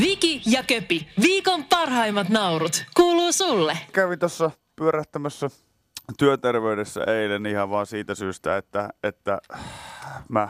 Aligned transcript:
Viki 0.00 0.42
ja 0.46 0.62
Köpi, 0.62 1.08
viikon 1.22 1.64
parhaimmat 1.64 2.28
naurut, 2.28 2.84
kuuluu 2.96 3.32
sulle. 3.32 3.78
Kävin 3.92 4.18
tuossa 4.18 4.50
pyörähtämässä 4.76 5.50
työterveydessä 6.18 7.04
eilen 7.04 7.46
ihan 7.46 7.70
vaan 7.70 7.86
siitä 7.86 8.14
syystä, 8.14 8.56
että, 8.56 8.88
että 9.02 9.38
mä 10.28 10.48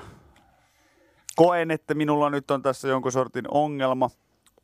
koen, 1.37 1.71
että 1.71 1.95
minulla 1.95 2.31
nyt 2.31 2.51
on 2.51 2.63
tässä 2.63 2.89
jonkun 2.89 3.13
sortin 3.13 3.45
ongelma. 3.51 4.11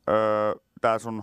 Öö, 0.09 0.55
Tämä 0.81 0.99
sun 0.99 1.23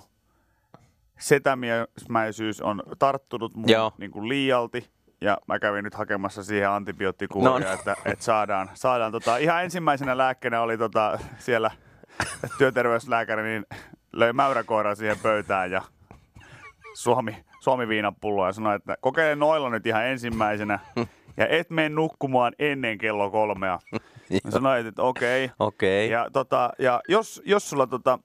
setämiesmäisyys 1.20 2.62
on 2.62 2.84
tarttunut 3.00 3.56
mun 3.56 3.70
Joo. 3.70 3.92
niin 3.98 4.12
kuin 4.12 4.30
liialti. 4.30 4.90
Ja 5.22 5.38
mä 5.48 5.60
kävin 5.60 5.84
nyt 5.84 5.94
hakemassa 5.94 6.44
siihen 6.44 6.70
antibioottikuuria, 6.70 7.50
No 7.52 7.60
niin. 7.60 7.68
että, 7.72 7.96
että 8.06 8.26
saadaan, 8.26 8.70
saadaan 8.74 9.12
tota, 9.12 9.38
ihan 9.38 9.64
ensimmäisenä 9.64 10.18
lääkkeenä 10.18 10.62
oli 10.62 10.78
tota, 10.78 11.20
siellä 11.38 11.72
työterveyslääkäri, 12.58 13.44
niin 13.44 13.66
löi 14.14 14.34
mäyräkoiran 14.34 14.96
siihen 14.96 15.20
pöytään 15.24 15.72
ja 15.72 15.82
Suomi, 16.94 17.46
Suomi 17.60 17.88
viinapulloa 17.88 18.48
ja 18.48 18.54
sanoi, 18.54 18.76
että 18.76 18.98
kokeile 19.02 19.36
noilla 19.36 19.70
nyt 19.70 19.88
ihan 19.88 20.06
ensimmäisenä 20.06 20.80
ja 21.38 21.48
et 21.48 21.70
mene 21.70 21.90
nukkumaan 21.90 22.54
ennen 22.60 22.98
kello 22.98 23.32
kolmea. 23.32 23.80
Mä 24.44 24.52
sanoin, 24.52 24.88
että 24.88 25.02
okei. 25.02 25.52
Okei. 25.60 26.10
Ja, 26.10 26.30
tota, 26.34 26.70
ja 26.80 27.02
jos, 27.10 27.42
jos 27.46 27.70
sulla 27.70 27.88
tota, 27.88 28.20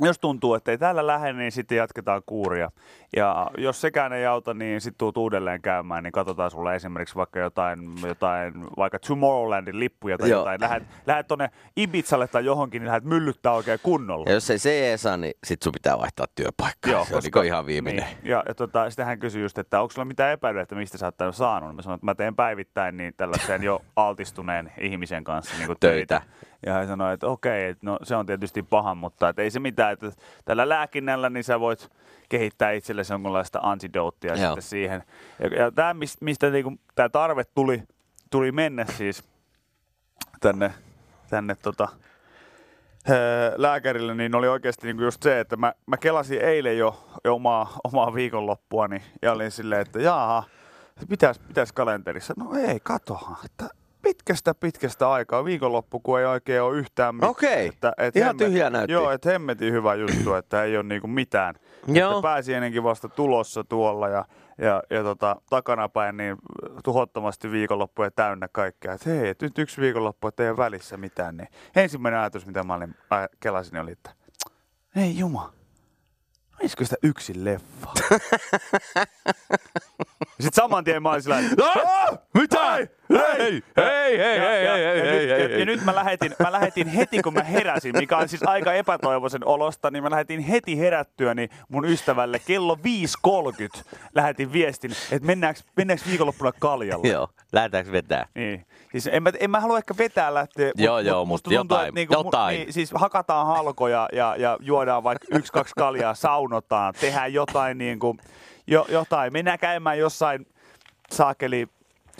jos 0.00 0.18
tuntuu, 0.18 0.54
että 0.54 0.70
ei 0.70 0.78
täällä 0.78 1.06
lähde, 1.06 1.32
niin 1.32 1.52
sitten 1.52 1.78
jatketaan 1.78 2.22
kuuria. 2.26 2.70
Ja 3.16 3.50
jos 3.58 3.80
sekään 3.80 4.12
ei 4.12 4.26
auta, 4.26 4.54
niin 4.54 4.80
sitten 4.80 4.98
tuut 4.98 5.16
uudelleen 5.16 5.62
käymään, 5.62 6.02
niin 6.02 6.12
katsotaan 6.12 6.50
sulle 6.50 6.74
esimerkiksi 6.74 7.14
vaikka 7.14 7.38
jotain, 7.38 7.78
jotain 8.06 8.54
vaikka 8.76 8.98
Tomorrowlandin 8.98 9.80
lippuja 9.80 10.18
tai 10.18 10.30
Joo. 10.30 10.40
jotain. 10.40 10.60
Lähet, 10.60 10.82
lähet 11.06 11.26
tonne 11.26 11.50
Ibizalle 11.76 12.28
tai 12.28 12.44
johonkin, 12.44 12.80
niin 12.80 12.86
lähdet 12.86 13.04
myllyttää 13.04 13.52
oikein 13.52 13.78
kunnolla. 13.82 14.24
Ja 14.28 14.34
jos 14.34 14.50
ei 14.50 14.58
se 14.58 14.70
ei 14.70 14.98
saa, 14.98 15.16
niin 15.16 15.34
sit 15.44 15.62
sun 15.62 15.72
pitää 15.72 15.98
vaihtaa 15.98 16.26
työpaikkaa. 16.34 17.04
se 17.04 17.14
koska, 17.14 17.42
ihan 17.42 17.66
viimeinen. 17.66 18.04
Niin. 18.04 18.30
Ja, 18.30 18.42
ja 18.48 18.54
tota, 18.54 18.90
sitten 18.90 19.06
hän 19.06 19.18
kysyi 19.18 19.42
just, 19.42 19.58
että 19.58 19.80
onko 19.80 19.92
sulla 19.92 20.04
mitään 20.04 20.32
epäilyä, 20.32 20.62
että 20.62 20.74
mistä 20.74 20.98
sä 20.98 21.06
oot 21.06 21.34
saanut. 21.34 21.76
Mä 21.76 21.82
sanoin, 21.82 21.96
että 21.96 22.04
mä 22.04 22.14
teen 22.14 22.36
päivittäin 22.36 22.96
niin 22.96 23.14
tällaisen 23.16 23.62
jo 23.62 23.80
altistuneen 23.96 24.72
ihmisen 24.80 25.24
kanssa 25.24 25.54
niin 25.58 25.76
Töitä. 25.80 26.22
Ja 26.66 26.72
hän 26.72 26.86
sanoi, 26.86 27.14
että 27.14 27.26
okei, 27.26 27.68
että 27.68 27.86
no, 27.86 27.98
se 28.02 28.16
on 28.16 28.26
tietysti 28.26 28.62
paha, 28.62 28.94
mutta 28.94 29.28
että 29.28 29.42
ei 29.42 29.50
se 29.50 29.60
mitään, 29.60 29.92
että 29.92 30.12
tällä 30.44 30.68
lääkinnällä 30.68 31.30
niin 31.30 31.44
sä 31.44 31.60
voit 31.60 31.90
kehittää 32.28 32.70
itsellesi 32.70 33.12
jonkunlaista 33.12 33.58
antidoottia 33.62 34.34
Joo. 34.34 34.46
sitten 34.46 34.62
siihen. 34.62 35.02
Ja, 35.38 35.46
ja 35.46 35.72
tämä, 35.72 35.94
mistä 36.20 36.50
niinku, 36.50 36.72
tämä 36.94 37.08
tarve 37.08 37.44
tuli, 37.44 37.82
tuli 38.30 38.52
mennä 38.52 38.84
siis 38.84 39.24
tänne, 40.40 40.74
tänne 41.30 41.54
tota, 41.54 41.88
lääkärille, 43.56 44.14
niin 44.14 44.34
oli 44.34 44.48
oikeasti 44.48 44.86
niinku 44.86 45.02
just 45.02 45.22
se, 45.22 45.40
että 45.40 45.56
mä, 45.56 45.72
mä 45.86 45.96
kelasin 45.96 46.40
eilen 46.40 46.78
jo, 46.78 47.04
jo 47.24 47.34
omaa, 47.34 47.78
omaa 47.84 48.14
viikonloppuani 48.14 49.02
ja 49.22 49.32
olin 49.32 49.50
silleen, 49.50 49.80
että 49.80 50.00
jaaha, 50.00 50.44
pitäis, 51.08 51.38
pitäis 51.38 51.72
kalenterissa. 51.72 52.34
No 52.36 52.54
ei, 52.54 52.80
katohan, 52.80 53.36
että 53.44 53.68
pitkästä 54.04 54.54
pitkästä 54.54 55.10
aikaa, 55.10 55.44
viikonloppu, 55.44 56.00
kun 56.00 56.20
ei 56.20 56.26
oikein 56.26 56.62
ole 56.62 56.76
yhtään 56.78 57.14
mitään. 57.14 57.30
Okei, 57.30 57.66
Että, 57.68 57.92
et 57.98 58.16
ihan 58.16 58.36
tyhjää 58.36 58.70
näytti. 58.70 58.92
Joo, 58.92 59.10
että 59.10 59.30
hemmetin 59.30 59.72
hyvä 59.72 59.94
juttu, 59.94 60.34
että 60.40 60.62
ei 60.64 60.76
ole 60.76 60.82
niinku 60.84 61.06
mitään. 61.06 61.54
Joo. 61.86 62.10
Että 62.10 62.22
pääsiäinenkin 62.22 62.82
vasta 62.82 63.08
tulossa 63.08 63.64
tuolla 63.64 64.08
ja, 64.08 64.24
ja, 64.58 64.82
ja 64.90 65.02
tota, 65.02 65.36
takanapäin 65.50 66.16
niin 66.16 66.36
tuhottomasti 66.84 67.50
viikonloppuja 67.50 68.10
täynnä 68.10 68.48
kaikkea. 68.52 68.92
Että 68.92 69.10
hei, 69.10 69.28
et 69.28 69.42
nyt 69.42 69.58
yksi 69.58 69.80
viikonloppu, 69.80 70.28
että 70.28 70.42
ei 70.42 70.48
ole 70.50 70.56
välissä 70.56 70.96
mitään. 70.96 71.36
Niin 71.36 71.48
ensimmäinen 71.76 72.20
ajatus, 72.20 72.46
mitä 72.46 72.64
mä 72.64 72.74
olin, 72.74 72.94
aj- 73.14 73.36
kelasin, 73.40 73.78
oli, 73.80 73.92
että 73.92 74.10
ei 74.96 75.18
juma, 75.18 75.52
olisiko 76.60 76.84
sitä 76.84 76.96
yksin 77.02 77.44
leffa? 77.44 77.90
Sitten 80.40 80.52
saman 80.62 80.84
tien 80.84 81.02
mä 81.02 81.10
olin 81.10 81.22
sillä 81.22 81.38
että, 81.38 81.64
"Ah, 81.64 82.18
Mitä? 82.34 82.58
Ei, 83.10 83.62
Hei, 83.76 84.18
hei, 84.18 84.18
hei, 84.18 84.36
ja, 84.36 84.42
hei, 84.42 84.64
ja, 84.64 84.72
hei, 84.74 84.82
ja, 84.84 84.94
hei, 84.94 85.02
nyt, 85.02 85.12
hei, 85.12 85.28
ja, 85.28 85.48
hei. 85.48 85.60
ja 85.60 85.66
nyt 85.66 85.84
mä 85.84 85.94
lähetin, 85.94 86.34
mä 86.38 86.52
lähetin 86.52 86.88
heti, 86.88 87.22
kun 87.22 87.34
mä 87.34 87.42
heräsin, 87.42 87.96
mikä 87.98 88.16
on 88.16 88.28
siis 88.28 88.42
aika 88.42 88.72
epätoivoisen 88.72 89.46
olosta, 89.46 89.90
niin 89.90 90.02
mä 90.04 90.10
lähetin 90.10 90.40
heti 90.40 90.78
herättyäni 90.78 91.48
mun 91.68 91.84
ystävälle 91.84 92.38
kello 92.38 92.78
5.30 93.78 93.84
lähetin 94.14 94.52
viestin, 94.52 94.90
että 95.12 95.26
mennäänkö, 95.26 95.60
mennäänkö 95.76 96.04
viikonloppuna 96.08 96.52
kaljalle. 96.52 97.08
Joo, 97.08 97.28
lähdetäänkö 97.52 97.92
vetää? 97.92 98.26
Niin. 98.34 98.66
Siis 98.92 99.06
en, 99.12 99.22
mä, 99.22 99.32
en 99.40 99.50
mä 99.50 99.60
halua 99.60 99.78
ehkä 99.78 99.94
vetää 99.98 100.34
lähteä. 100.34 100.72
Joo, 100.76 100.98
joo, 100.98 101.24
musta 101.24 101.50
mut 101.50 101.54
tuntuu, 101.58 101.76
jotain, 101.76 101.88
että 101.88 102.00
niinku, 102.00 102.14
mu- 102.14 102.18
jotain. 102.26 102.56
Niin, 102.56 102.72
siis 102.72 102.92
hakataan 102.94 103.46
halkoja 103.46 104.08
ja, 104.12 104.36
ja 104.38 104.58
juodaan 104.60 105.02
vaikka 105.04 105.26
yksi, 105.30 105.52
kaksi 105.52 105.74
kaljaa, 105.76 106.14
saunotaan, 106.14 106.94
tehdään 107.00 107.32
jotain 107.32 107.78
niin 107.78 107.98
kuin, 107.98 108.18
jo, 108.66 108.86
jotain. 108.88 109.32
Mennään 109.32 109.58
käymään 109.58 109.98
jossain 109.98 110.46
saakeli, 111.10 111.68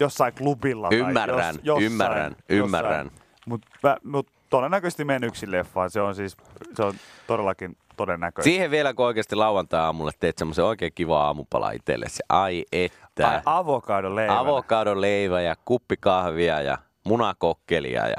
jossain 0.00 0.34
klubilla. 0.34 0.88
Ymmärrän, 0.92 1.38
tai 1.38 1.48
jos, 1.48 1.64
jossain, 1.64 1.84
ymmärrän, 1.84 2.36
ymmärrän. 2.48 3.10
Mutta 3.46 3.96
mut 4.04 4.26
todennäköisesti 4.50 5.04
menen 5.04 5.24
yksin 5.24 5.50
leffaan. 5.50 5.90
Se 5.90 6.00
on 6.00 6.14
siis, 6.14 6.36
se 6.74 6.82
on 6.82 6.94
todellakin 7.26 7.76
todennäköistä. 7.96 8.44
Siihen 8.44 8.70
vielä, 8.70 8.94
kun 8.94 9.06
oikeasti 9.06 9.36
lauantai-aamulla 9.36 10.10
teet 10.20 10.38
semmoisen 10.38 10.64
oikein 10.64 10.92
kiva 10.94 11.24
aamupala 11.24 11.70
itsellesi. 11.70 12.22
Ai 12.28 12.64
että. 12.72 13.28
Ai, 13.28 13.40
avokado 13.44 14.14
leivä. 14.14 14.38
Avokadoleivä 14.38 15.40
ja 15.40 15.56
kuppi 15.64 15.96
kahvia 15.96 16.60
ja 16.60 16.78
munakokkelia. 17.04 18.08
Ja... 18.08 18.16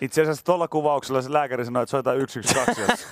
Itse 0.00 0.22
asiassa 0.22 0.44
tuolla 0.44 0.68
kuvauksella 0.68 1.22
se 1.22 1.32
lääkäri 1.32 1.64
sanoi, 1.64 1.82
että 1.82 1.90
soita 1.90 2.10
112, 2.10 2.80
jos 2.80 3.06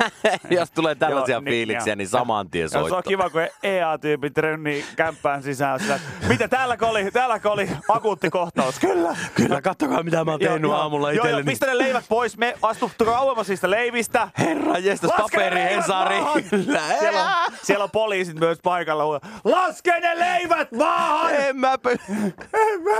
Jos 0.60 0.70
tulee 0.70 0.94
tällaisia 0.94 1.34
Joo, 1.34 1.40
niin, 1.40 1.50
fiiliksiä, 1.52 1.90
joo. 1.90 1.96
niin 1.96 2.08
saman 2.08 2.50
tien 2.50 2.62
Ja 2.62 2.68
se 2.68 2.78
on 2.78 3.02
kiva, 3.08 3.30
kun 3.30 3.40
EA-tyypit 3.62 4.38
rönnii 4.38 4.84
kämppään 4.96 5.42
sisään. 5.42 5.80
Sillä, 5.80 6.00
mitä 6.28 6.48
täälläkö 6.48 6.86
oli, 6.86 7.10
täälläkö 7.10 7.50
oli 7.50 7.68
akuutti 7.88 8.30
kohtaus? 8.30 8.78
Kyllä. 8.78 9.16
Kyllä, 9.34 9.62
kattokaa 9.62 10.02
mitä 10.02 10.24
mä 10.24 10.30
oon 10.30 10.40
tehnyt 10.40 10.70
aamulla 10.70 11.12
Joo, 11.12 11.16
joo, 11.16 11.24
itselleni. 11.24 11.50
pistä 11.50 11.66
ne 11.66 11.78
leivät 11.78 12.04
pois. 12.08 12.36
Me 12.36 12.54
astu 12.62 12.90
kauemmas 13.04 13.48
niistä 13.48 13.70
leivistä. 13.70 14.28
Herra 14.38 14.78
jestas, 14.78 15.10
paperi, 15.16 15.60
Hesari. 15.60 16.16
Siellä 17.00 17.20
on, 17.46 17.52
siellä 17.62 17.84
on 17.84 17.90
poliisit 17.90 18.38
myös 18.40 18.58
paikalla. 18.62 19.20
Laske 19.44 20.00
ne 20.00 20.18
leivät 20.18 20.72
maahan! 20.72 21.34
En 21.34 21.56
mä 21.56 21.74
py- 21.76 22.12
En 22.54 22.82
mä, 22.82 22.90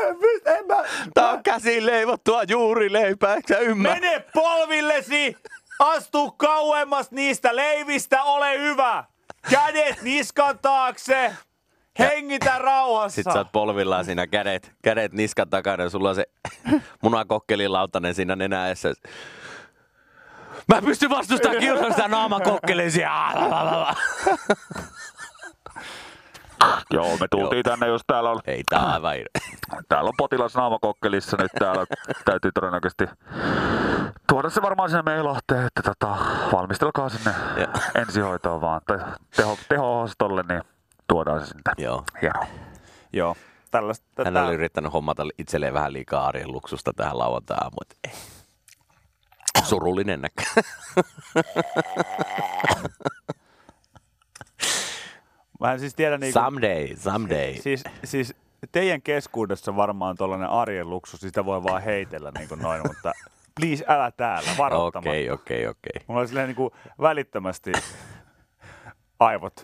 en 0.58 0.66
mä. 0.66 0.84
Tää 1.14 1.30
on 1.30 1.42
käsin 1.42 1.86
leivottua 1.86 2.42
juurileipää, 2.42 3.34
eikö 3.34 3.54
sä 3.54 3.59
ymmärrä? 3.60 4.00
Mene 4.00 4.24
polvillesi! 4.34 5.36
Astu 5.78 6.30
kauemmas 6.30 7.10
niistä 7.10 7.56
leivistä, 7.56 8.22
ole 8.22 8.58
hyvä! 8.58 9.04
Kädet 9.50 10.02
niskan 10.02 10.58
taakse! 10.58 11.36
Hengitä 11.98 12.58
rauhassa! 12.58 13.14
Sitten 13.14 13.32
sä 13.32 13.38
oot 13.38 13.52
polvillaan 13.52 14.04
siinä 14.04 14.26
kädet, 14.26 14.72
kädet 14.82 15.12
niskan 15.12 15.50
takana 15.50 15.82
ja 15.82 15.90
sulla 15.90 16.08
on 16.08 16.14
se 16.14 16.26
munakokkelin 17.02 17.70
siinä 18.14 18.36
nenäessä. 18.36 18.94
Mä 20.68 20.76
en 20.78 20.84
pysty 20.84 21.10
vastustamaan 21.10 21.60
kiusaa 21.60 21.90
sitä 21.90 22.08
naamakokkelisia. 22.08 23.10
Joo, 26.90 27.16
me 27.20 27.28
tultiin 27.30 27.62
tänne, 27.62 27.86
jos 27.86 28.00
täällä 28.06 28.30
on, 28.30 28.40
Ei 28.46 28.62
tää 28.70 28.92
aivan 28.92 29.14
täällä 29.88 30.08
on 30.08 30.14
potilas 30.16 30.54
naamakokkelissa 30.54 31.36
nyt 31.40 31.52
täällä. 31.58 31.86
Täytyy 32.24 32.52
todennäköisesti 32.52 33.04
tuoda 34.28 34.50
se 34.50 34.62
varmaan 34.62 34.90
sinne 34.90 35.02
meilahteen, 35.02 35.66
että 35.66 35.82
tota, 35.82 36.16
valmistelkaa 36.52 37.08
sinne 37.08 37.34
ensihoitoon 37.94 38.60
vaan. 38.60 38.80
Tai 38.86 38.98
teho, 39.36 39.58
teho-osastolle, 39.68 40.44
niin 40.48 40.62
tuodaan 41.08 41.40
se 41.40 41.46
sinne. 41.46 41.62
Joo. 41.78 42.04
Hienoa. 42.22 42.46
Joo, 43.12 43.36
tällaista. 43.70 44.24
Hän 44.24 44.36
oli 44.36 44.54
yrittänyt 44.54 44.92
hommata 44.92 45.22
itselleen 45.38 45.74
vähän 45.74 45.92
liikaa 45.92 46.26
arjen 46.26 46.52
luksusta 46.52 46.92
tähän 46.92 47.18
lauantai-aamuun. 47.18 47.82
että 47.82 47.96
ei. 48.04 48.12
Surullinen 49.64 50.22
näkö. 50.22 50.42
Mä 55.60 55.72
en 55.72 55.80
siis 55.80 55.94
tiedä 55.94 56.18
niinku... 56.18 56.38
Someday, 56.40 56.96
someday. 56.96 57.54
Siis, 57.54 57.84
siis 58.04 58.34
teidän 58.72 59.02
keskuudessa 59.02 59.76
varmaan 59.76 60.16
tuollainen 60.16 60.48
arjen 60.48 60.90
luksus, 60.90 61.20
sitä 61.20 61.44
voi 61.44 61.62
vaan 61.62 61.82
heitellä 61.82 62.32
niin 62.38 62.48
kuin 62.48 62.62
noin, 62.62 62.80
mutta 62.86 63.12
please 63.60 63.84
älä 63.88 64.10
täällä, 64.10 64.50
varoittamatta. 64.58 65.10
Okei, 65.10 65.30
okei, 65.30 65.66
okei. 65.66 66.04
Mulla 66.06 66.20
oli 66.20 66.28
silleen 66.28 66.48
niin 66.48 66.56
kuin 66.56 66.70
välittömästi 67.00 67.72
aivot, 69.20 69.62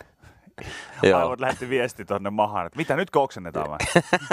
Joo. 1.03 1.19
aivot 1.19 1.39
lähetti 1.39 1.69
viesti 1.69 2.05
tonne 2.05 2.29
mahaan, 2.29 2.65
että 2.65 2.77
mitä 2.77 2.95
nyt 2.95 3.15
oksennetaan 3.15 3.69
vai? 3.69 3.77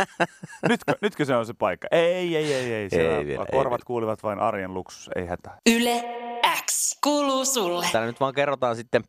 nytkö, 0.69 0.93
nytkö 1.01 1.25
se 1.25 1.37
on 1.37 1.47
se 1.47 1.55
paikka? 1.55 1.89
Ei, 1.91 2.37
ei, 2.37 2.55
ei, 2.55 2.75
ei. 2.75 2.91
Siellä 2.91 3.19
Ei 3.19 3.27
vielä, 3.27 3.45
ei 3.45 3.59
korvat 3.59 3.71
vielä. 3.79 3.87
kuulivat 3.87 4.23
vain 4.23 4.39
arjen 4.39 4.75
luksus, 4.75 5.11
ei 5.17 5.27
hätää. 5.27 5.59
Yle 5.71 6.05
X 6.67 6.99
kuuluu 7.05 7.45
sulle. 7.45 7.87
Täällä 7.93 8.07
nyt 8.07 8.21
vaan 8.21 8.35
kerrotaan 8.35 8.77
sitten 8.77 9.05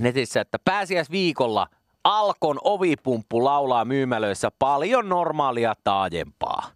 netissä, 0.00 0.40
että 0.40 0.58
pääsiäisviikolla 0.64 1.66
Alkon 2.06 2.58
ovipumppu 2.64 3.44
laulaa 3.44 3.84
myymälöissä 3.84 4.50
paljon 4.58 5.08
normaalia 5.08 5.74
taajempaa. 5.84 6.66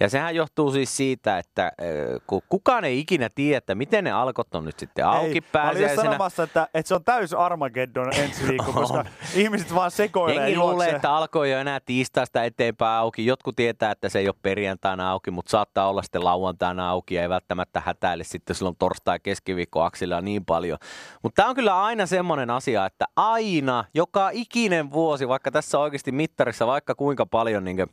Ja 0.00 0.08
sehän 0.08 0.34
johtuu 0.34 0.70
siis 0.70 0.96
siitä, 0.96 1.38
että 1.38 1.72
ö, 1.82 2.20
kun 2.26 2.42
kukaan 2.48 2.84
ei 2.84 2.98
ikinä 2.98 3.28
tiedä, 3.34 3.58
että 3.58 3.74
miten 3.74 4.04
ne 4.04 4.12
alkot 4.12 4.54
on 4.54 4.64
nyt 4.64 4.78
sitten 4.78 5.06
auki 5.06 5.26
Ei, 5.28 5.40
mä 5.40 5.46
pääsiäisenä. 5.52 6.02
sanomassa, 6.02 6.42
että, 6.42 6.68
että 6.74 6.88
se 6.88 6.94
on 6.94 7.04
täys 7.04 7.34
Armageddon 7.34 8.12
ensi 8.14 8.48
viikko, 8.48 8.72
koska 8.80 9.04
ihmiset 9.34 9.74
vaan 9.74 9.90
sekoilee 9.90 10.34
Jengi 10.34 10.56
luulee, 10.56 10.90
että 10.90 11.14
alkoi 11.14 11.50
jo 11.50 11.58
enää 11.58 11.80
tiistaista 11.80 12.44
eteenpäin 12.44 12.98
auki. 12.98 13.26
Jotkut 13.26 13.56
tietää, 13.56 13.90
että 13.90 14.08
se 14.08 14.18
ei 14.18 14.28
ole 14.28 14.34
perjantaina 14.42 15.10
auki, 15.10 15.30
mutta 15.30 15.50
saattaa 15.50 15.88
olla 15.88 16.02
sitten 16.02 16.24
lauantaina 16.24 16.90
auki 16.90 17.14
ja 17.14 17.22
ei 17.22 17.28
välttämättä 17.28 17.82
hätäile 17.86 18.24
sitten 18.24 18.56
silloin 18.56 18.76
torstai 18.78 19.18
keskiviikko 19.20 19.82
aksilla 19.82 20.20
niin 20.20 20.44
paljon. 20.44 20.78
Mutta 21.22 21.42
tämä 21.42 21.48
on 21.48 21.54
kyllä 21.54 21.82
aina 21.82 22.06
semmoinen 22.06 22.50
asia, 22.50 22.86
että 22.86 23.04
aina, 23.16 23.84
joka 23.94 24.30
ikinen 24.66 24.92
vuosi, 24.92 25.28
vaikka 25.28 25.50
tässä 25.50 25.78
oikeasti 25.78 26.12
mittarissa 26.12 26.66
vaikka 26.66 26.94
kuinka 26.94 27.26
paljon 27.26 27.64
niin 27.64 27.86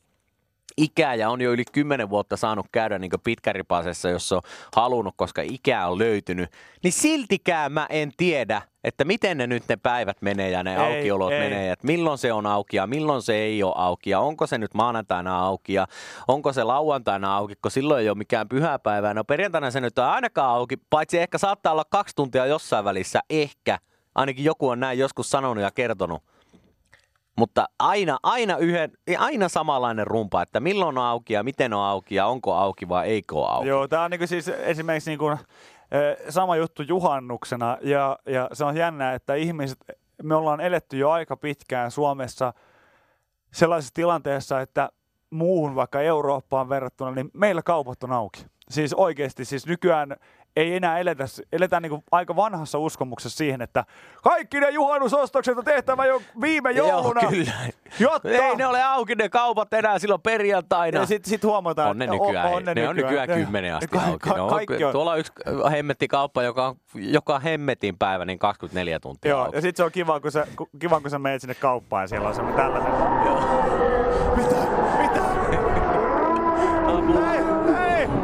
ikää 0.78 1.16
ja 1.16 1.30
on 1.30 1.42
jo 1.42 1.52
yli 1.52 1.64
10 1.72 2.10
vuotta 2.10 2.38
saanut 2.38 2.66
käydä 2.72 3.00
niin 3.00 3.12
pitkäripasessa, 3.24 4.10
jos 4.10 4.31
on 4.31 4.42
halunnut, 4.75 5.14
koska 5.18 5.42
ikää 5.42 5.88
on 5.88 6.00
löytynyt, 6.00 6.50
niin 6.84 6.94
siltikään 6.94 7.72
mä 7.72 7.88
en 7.90 8.12
tiedä, 8.18 8.62
että 8.84 9.06
miten 9.06 9.38
ne 9.38 9.48
nyt 9.48 9.64
ne 9.70 9.75
päivät 9.75 10.18
menee 10.22 10.50
ja 10.50 10.64
ne 10.64 10.72
Ei, 10.72 10.78
aukiolot 10.78 11.31
ei. 11.31 11.40
menee, 11.40 11.72
että 11.72 11.88
milloin 11.88 12.18
se 12.18 12.34
on 12.34 12.46
auki 12.46 12.78
ja 12.78 12.88
milloin 12.88 13.22
se 13.22 13.36
ei 13.36 13.64
ole 13.64 13.74
auki 13.76 14.10
ja 14.10 14.19
onko 14.19 14.48
se 14.48 14.58
nyt 14.58 14.74
maanantaina 14.74 15.40
auki 15.40 15.74
ja 15.74 15.88
onko 16.28 16.54
se 16.54 16.64
lauantaina 16.64 17.38
auki, 17.38 17.54
kun 17.62 17.72
silloin 17.72 18.02
ei 18.02 18.10
ole 18.10 18.18
mikään 18.18 18.50
pyhäpäivä. 18.50 19.14
No 19.14 19.24
perjantaina 19.24 19.72
se 19.72 19.81
nyt 19.81 20.00
on 20.00 20.06
ainakaan 20.06 20.50
auki, 20.50 20.78
paitsi 20.90 21.19
ehkä 21.19 21.38
saattaa 21.38 21.72
olla 21.72 21.86
kaksi 21.90 22.16
tuntia 22.16 22.46
jossain 22.46 22.86
välissä, 22.86 23.19
ehkä. 23.30 23.80
Ainakin 24.16 24.46
joku 24.46 24.69
on 24.69 24.80
näin 24.80 25.00
joskus 25.00 25.30
sanonut 25.30 25.64
ja 25.64 25.72
kertonut. 25.72 26.32
Mutta 27.38 27.65
aina, 27.80 28.18
aina, 28.24 28.57
yhden, 28.57 28.91
aina 29.18 29.50
samanlainen 29.50 30.07
rumpa, 30.07 30.41
että 30.41 30.59
milloin 30.59 30.97
on 30.97 31.03
auki 31.03 31.33
ja 31.33 31.44
miten 31.44 31.74
on 31.74 31.83
auki 31.83 32.15
ja 32.15 32.25
onko 32.25 32.53
auki 32.53 32.89
vai 32.89 33.07
eikö 33.07 33.35
ole 33.35 33.50
auki. 33.50 33.68
Joo, 33.68 33.88
tämä 33.88 34.03
on 34.03 34.12
niinku 34.12 34.27
siis 34.27 34.47
esimerkiksi 34.47 35.12
niinku, 35.12 35.38
sama 36.30 36.56
juttu 36.56 36.83
juhannuksena 36.83 37.77
ja, 37.81 38.19
ja 38.25 38.50
se 38.53 38.65
on 38.65 38.77
jännä, 38.77 39.13
että 39.13 39.35
ihmiset, 39.35 39.77
me 40.24 40.35
ollaan 40.35 40.62
eletty 40.62 40.97
jo 40.97 41.09
aika 41.09 41.38
pitkään 41.38 41.91
Suomessa 41.91 42.53
sellaisessa 43.53 43.94
tilanteessa, 43.94 44.62
että 44.62 44.89
muuhun 45.30 45.75
vaikka 45.75 46.01
Eurooppaan 46.01 46.69
verrattuna, 46.69 47.12
niin 47.12 47.30
meillä 47.33 47.62
kaupat 47.62 48.03
on 48.03 48.12
auki. 48.12 48.45
Siis 48.69 48.94
oikeasti, 48.94 49.45
siis 49.45 49.68
nykyään 49.68 50.15
ei 50.56 50.76
enää 50.76 51.00
eletä, 51.00 51.24
eletään 51.52 51.84
niin 51.84 52.04
aika 52.12 52.36
vanhassa 52.36 52.78
uskomuksessa 52.80 53.38
siihen, 53.38 53.62
että 53.62 53.84
kaikki 54.24 54.60
ne 54.60 54.70
juhannusostokset 54.70 55.58
on 55.58 55.64
tehtävä 55.64 56.06
jo 56.06 56.22
viime 56.42 56.72
jouluna. 56.72 57.22
Joo, 57.22 57.32
kyllä. 57.32 57.52
Jotta... 58.00 58.30
Ei 58.30 58.56
ne 58.56 58.66
ole 58.68 58.84
auki 58.84 59.16
ne 59.16 59.30
kaupat 59.30 59.74
enää 59.74 60.00
silloin 60.00 60.22
perjantaina. 60.22 61.00
Ja 61.00 61.06
sitten 61.06 61.30
sit 61.30 61.44
huomataan, 61.44 61.90
on 61.90 61.98
ne 61.98 62.06
että 62.06 62.16
nykyään, 62.18 62.48
on, 62.48 62.54
on 62.54 62.64
ne, 62.66 62.74
ne 62.74 62.90
on 62.90 62.96
nykyään 62.96 63.28
kymmenen 63.30 63.76
asti 63.76 63.88
Ka- 63.88 64.02
auki. 64.02 64.30
ka- 64.30 64.38
No, 64.38 64.48
kaikki 64.48 64.84
on. 64.84 64.92
Tuolla 64.92 65.12
on 65.12 65.20
yksi 65.20 65.34
hemmetti 65.72 66.08
kauppa, 66.08 66.44
joka 66.44 66.68
on 66.68 66.76
joka 66.96 67.40
hemmetin 67.40 67.98
päivä, 67.98 68.26
niin 68.26 68.40
24 68.40 69.00
tuntia 69.00 69.30
Joo, 69.32 69.42
auki. 69.44 69.56
ja 69.58 69.62
sitten 69.62 69.78
se 69.78 69.84
on 69.84 69.92
kiva, 69.92 70.20
kun 70.20 70.32
sä, 70.32 70.48
kiva, 70.80 71.02
kun 71.02 71.10
sä 71.10 71.20
menet 71.20 71.42
sinne 71.42 71.56
kauppaan 71.56 72.04
ja 72.04 72.08
siellä 72.08 72.28
on 72.30 72.36
semmoinen 72.36 72.66
tällainen. 72.66 72.94
Mitä? 74.36 74.56
Mitä? 75.02 75.43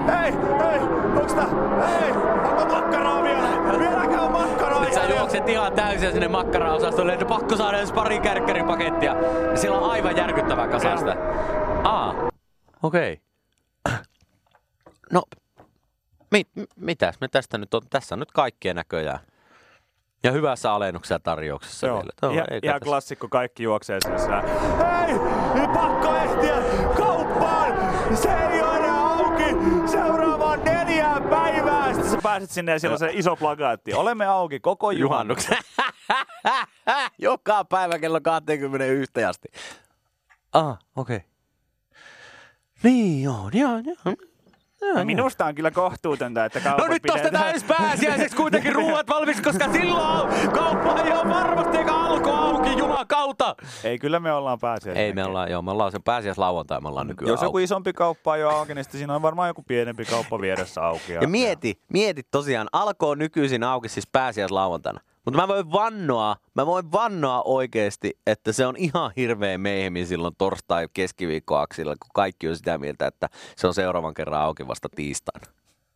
Ei, 0.10 0.16
ei, 0.16 0.34
ei, 0.34 0.74
ei, 0.74 0.80
onks 1.20 1.34
tää? 1.34 1.48
Ei, 2.06 2.12
onko 2.12 2.66
makkaraa 2.66 3.24
vielä? 3.24 3.80
Vieläkö 3.80 4.22
on 4.22 4.32
makkaraa? 4.32 4.84
Nyt 4.84 4.94
sä 4.94 5.04
juokset 5.04 5.50
ihan 5.50 5.74
täysin 5.74 6.12
sinne 6.12 6.28
makkaraosastolle, 6.28 7.14
että 7.14 7.26
pakko 7.26 7.56
saada 7.56 7.78
edes 7.78 7.92
pari 7.92 8.20
kärkkäripakettia. 8.20 9.16
Ja 9.52 9.58
siellä 9.58 9.78
on 9.78 9.92
aivan 9.92 10.18
järkyttävää 10.18 10.68
kasasta. 10.68 11.16
Aa, 11.84 12.14
okei. 12.84 13.14
Okay. 13.14 14.00
No, 15.14 15.24
mit, 16.32 16.48
mitäs 16.76 17.16
me 17.22 17.28
tästä 17.28 17.58
nyt 17.58 17.74
on? 17.74 17.82
Tässä 17.90 18.16
on 18.16 18.20
nyt 18.20 18.32
kaikkien 18.32 18.76
näköjään. 18.76 19.20
Ja 20.24 20.32
hyvässä 20.32 20.74
alennuksessa 20.74 21.20
tarjouksessa 21.20 21.88
Joo, 21.88 21.98
vielä. 21.98 22.10
Joo, 22.22 22.32
ihan, 22.32 22.48
ihan 22.64 22.80
klassikko, 22.84 23.28
kaikki 23.28 23.64
juoksee 23.64 24.00
sisään. 24.02 24.44
Hei, 24.48 25.68
pakko 25.74 26.16
ehtiä 26.16 26.56
kauppaan! 26.98 27.74
Se 28.16 28.30
ei 28.30 28.62
ole 28.62 28.69
auki 29.50 29.90
seuraavaan 29.90 30.64
neljään 30.64 31.24
päivään! 31.24 31.96
Sitten 31.96 32.12
sä 32.12 32.18
pääset 32.24 32.52
sinne 32.52 32.72
ja 32.72 32.80
siellä 32.80 32.94
on 32.94 33.00
se 33.00 33.10
iso 33.14 33.36
plakaatti. 33.36 33.94
Olemme 33.94 34.26
auki 34.26 34.60
koko 34.60 34.92
juhannuksen. 34.92 35.58
Joka 37.18 37.66
päivä 37.66 38.00
kello 38.00 38.22
21 38.22 39.24
asti. 39.24 39.48
Ah, 40.54 40.80
okei. 40.96 41.16
Okay. 41.16 41.30
Niin 42.84 43.24
joo, 43.24 43.50
joo, 43.54 43.72
joo. 43.78 44.16
No, 44.82 45.06
minusta 45.06 45.46
on 45.46 45.56
kyllä 45.56 45.72
kohtuutonta, 45.72 46.46
että 46.46 46.60
kaupat 46.60 46.88
No 46.88 46.94
nyt 46.94 47.02
pidetään- 47.02 47.26
ostetaan 47.26 47.50
edes 47.50 47.64
pääsiäiseksi 47.64 48.36
kuitenkin 48.36 48.76
ruuat 48.80 49.08
valmiiksi, 49.10 49.44
koska 49.44 49.72
silloin 49.72 50.30
kauppa 50.54 51.00
ei 51.02 51.12
ole 51.14 51.30
varmasti 51.30 51.78
eikä 51.78 51.94
alko 51.96 52.32
auki 52.32 52.78
jumakauta. 52.78 53.56
Ei, 53.84 54.00
kyllä 54.00 54.20
me 54.20 54.32
ollaan 54.34 54.60
pääsiäisenä. 54.60 55.06
Ei, 55.06 55.14
me 55.14 55.24
ollaan, 55.24 55.52
joo, 55.52 55.62
me 55.62 55.72
ollaan 55.72 55.92
sen 55.92 56.04
pääsiäislauantai, 56.04 56.82
me 56.82 56.88
ollaan 56.88 57.08
nykyään 57.08 57.30
Jos 57.32 57.42
joku 57.42 57.58
auki. 57.58 57.64
isompi 57.64 57.94
kauppa 57.94 58.32
on 58.32 58.40
jo 58.40 58.50
auki, 58.50 58.76
niin 58.76 58.84
sitten 58.84 58.98
siinä 58.98 59.16
on 59.16 59.22
varmaan 59.22 59.48
joku 59.48 59.64
pienempi 59.68 60.06
kauppa 60.06 60.42
vieressä 60.42 60.82
auki. 60.82 61.14
Ja 61.14 61.28
mieti, 61.28 61.82
mieti 61.94 62.22
tosiaan, 62.32 62.68
alko 62.74 63.10
on 63.10 63.20
nykyisin 63.20 63.64
auki 63.64 63.90
siis 63.90 64.08
pääsiäislauantaina. 64.08 65.00
Mutta 65.30 65.42
mä 65.42 65.48
voin 65.48 65.72
vannoa, 65.72 66.36
mä 66.56 66.66
voin 66.66 66.92
vannoa 66.92 67.42
oikeasti, 67.42 68.18
että 68.28 68.52
se 68.52 68.66
on 68.66 68.76
ihan 68.78 69.12
hirveä 69.18 69.58
meihemin 69.58 70.08
silloin 70.08 70.36
torstai 70.38 70.88
keskiviikkoaksilla, 70.94 71.96
kun 71.96 72.10
kaikki 72.14 72.48
on 72.48 72.56
sitä 72.56 72.78
mieltä, 72.78 73.08
että 73.08 73.30
se 73.56 73.68
on 73.68 73.74
seuraavan 73.74 74.14
kerran 74.14 74.42
auki 74.42 74.68
vasta 74.68 74.90
tiistaina. 74.96 75.46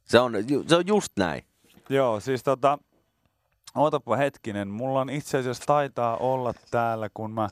Se 0.06 0.20
on, 0.20 0.34
se 0.68 0.76
on 0.76 0.88
just 0.88 1.12
näin. 1.18 1.44
Joo, 1.90 2.20
siis 2.20 2.44
tota, 2.44 2.78
ootapa 3.76 4.16
hetkinen, 4.16 4.68
mulla 4.68 5.02
on 5.02 5.10
itse 5.10 5.38
asiassa 5.38 5.64
taitaa 5.66 6.18
olla 6.18 6.54
täällä, 6.72 7.10
kun 7.14 7.32
mä 7.32 7.50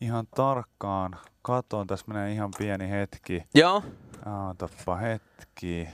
ihan 0.00 0.26
tarkkaan 0.36 1.16
katon, 1.42 1.86
tässä 1.86 2.06
menee 2.08 2.32
ihan 2.32 2.50
pieni 2.58 2.90
hetki. 2.90 3.42
Joo, 3.54 3.82
Ootapa 4.46 4.96
hetki. 4.96 5.88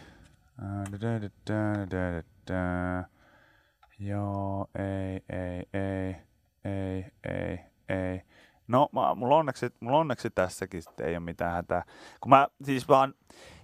Joo, 3.99 4.67
ei, 4.79 5.23
ei, 5.39 5.63
ei, 5.73 6.17
ei, 6.65 7.05
ei, 7.29 7.59
ei. 7.89 8.23
No, 8.69 8.89
mä, 8.93 9.15
mulla, 9.15 9.37
onneksi, 9.37 9.67
mulla 9.81 9.99
onneksi 9.99 10.31
tässäkin 10.31 10.83
sitten 10.83 11.07
ei 11.07 11.13
ole 11.13 11.21
mitään 11.21 11.53
hätää. 11.53 11.83
Kun 12.21 12.31
mä 12.31 12.49
siis 12.63 12.89
vaan, 12.89 13.15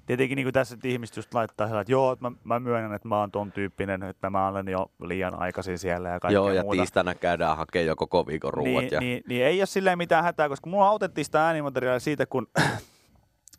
tietenkin 0.07 0.37
niin 0.37 0.47
kuin 0.47 0.53
tässä 0.53 0.75
että 0.75 0.89
ihmiset 0.89 1.17
just 1.17 1.35
laittaa 1.35 1.67
sellainen, 1.67 1.83
että 1.83 1.93
joo, 1.93 2.13
että 2.13 2.31
mä, 2.31 2.37
mä 2.45 2.61
myönnän, 2.61 2.95
että 2.95 3.09
mä 3.09 3.21
oon 3.21 3.31
ton 3.31 3.53
tyyppinen, 3.53 4.03
että 4.03 4.31
mä 4.31 4.49
olen 4.49 4.69
jo 4.69 4.91
liian 5.03 5.35
aikaisin 5.35 5.79
siellä 5.79 6.09
ja 6.09 6.21
kaikkea 6.21 6.35
joo 6.35 6.51
ja 6.51 6.63
muuta. 6.63 6.77
tiistaina 6.77 7.15
käydään 7.15 7.57
hakemaan 7.57 7.87
jo 7.87 7.97
koko 7.97 8.27
viikon 8.27 8.55
ruuat. 8.55 8.83
Niin, 8.83 8.93
ja... 8.93 9.01
niin, 9.01 9.23
niin, 9.29 9.45
ei 9.45 9.61
ole 9.61 9.67
silleen 9.67 9.99
mitään 9.99 10.25
hätää, 10.25 10.49
koska 10.49 10.71
mulla 10.71 10.89
autettiin 10.89 11.25
sitä 11.25 11.47
äänimateriaalia 11.47 12.01
siitä, 12.01 12.27
kun 12.27 12.47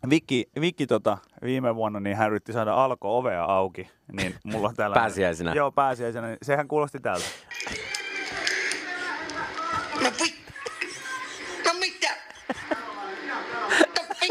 Viki, 0.10 0.46
Viki 0.62 0.88
tota, 0.88 1.18
viime 1.44 1.76
vuonna 1.76 2.00
niin 2.00 2.18
hän 2.18 2.28
yritti 2.30 2.54
saada 2.54 2.74
alko-ovea 2.74 3.44
auki, 3.44 3.90
niin 4.12 4.36
mulla 4.44 4.68
on 4.68 4.76
täällä... 4.76 4.94
Pääsiäisenä. 5.02 5.54
Joo, 5.54 5.72
pääsiäisenä. 5.72 6.28
niin 6.28 6.38
Sehän 6.42 6.68
kuulosti 6.68 7.00
tältä. 7.00 7.26
No 10.04 10.10
vi... 10.24 10.36
No 11.66 11.72
mitä? 11.80 12.10
No 13.96 14.02
vi... 14.22 14.28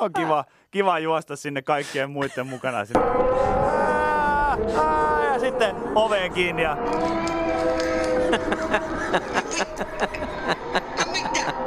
On 0.00 0.12
kiva, 0.12 0.44
kiva 0.70 0.98
juosta 0.98 1.36
sinne 1.36 1.62
kaikkien 1.62 2.10
muiden 2.10 2.46
mukana. 2.46 2.84
Sinne. 2.84 3.00
Ää, 3.04 4.56
ää, 4.76 5.32
Ja 5.32 5.38
sitten 5.40 5.76
oveen 5.94 6.32
kiinni 6.32 6.62
ja 6.62 6.76
No 11.06 11.12
mitä? 11.12 11.52
No 11.52 11.58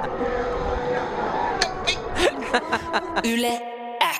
vi... 1.85 2.38
Yle 3.33 3.61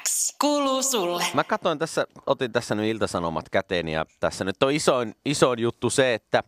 X 0.04 0.36
kuuluu 0.42 0.84
sulle. 0.84 1.26
Mä 1.34 1.44
katsoin 1.44 1.80
tässä, 1.80 2.08
otin 2.26 2.52
tässä 2.52 2.76
nyt 2.76 2.86
iltasanomat 2.86 3.50
käteen 3.50 3.88
ja 3.88 4.06
tässä 4.20 4.46
nyt 4.46 4.64
on 4.64 4.72
isoin, 4.72 5.16
isoin 5.26 5.60
juttu 5.60 5.90
se, 5.90 6.14
että 6.14 6.44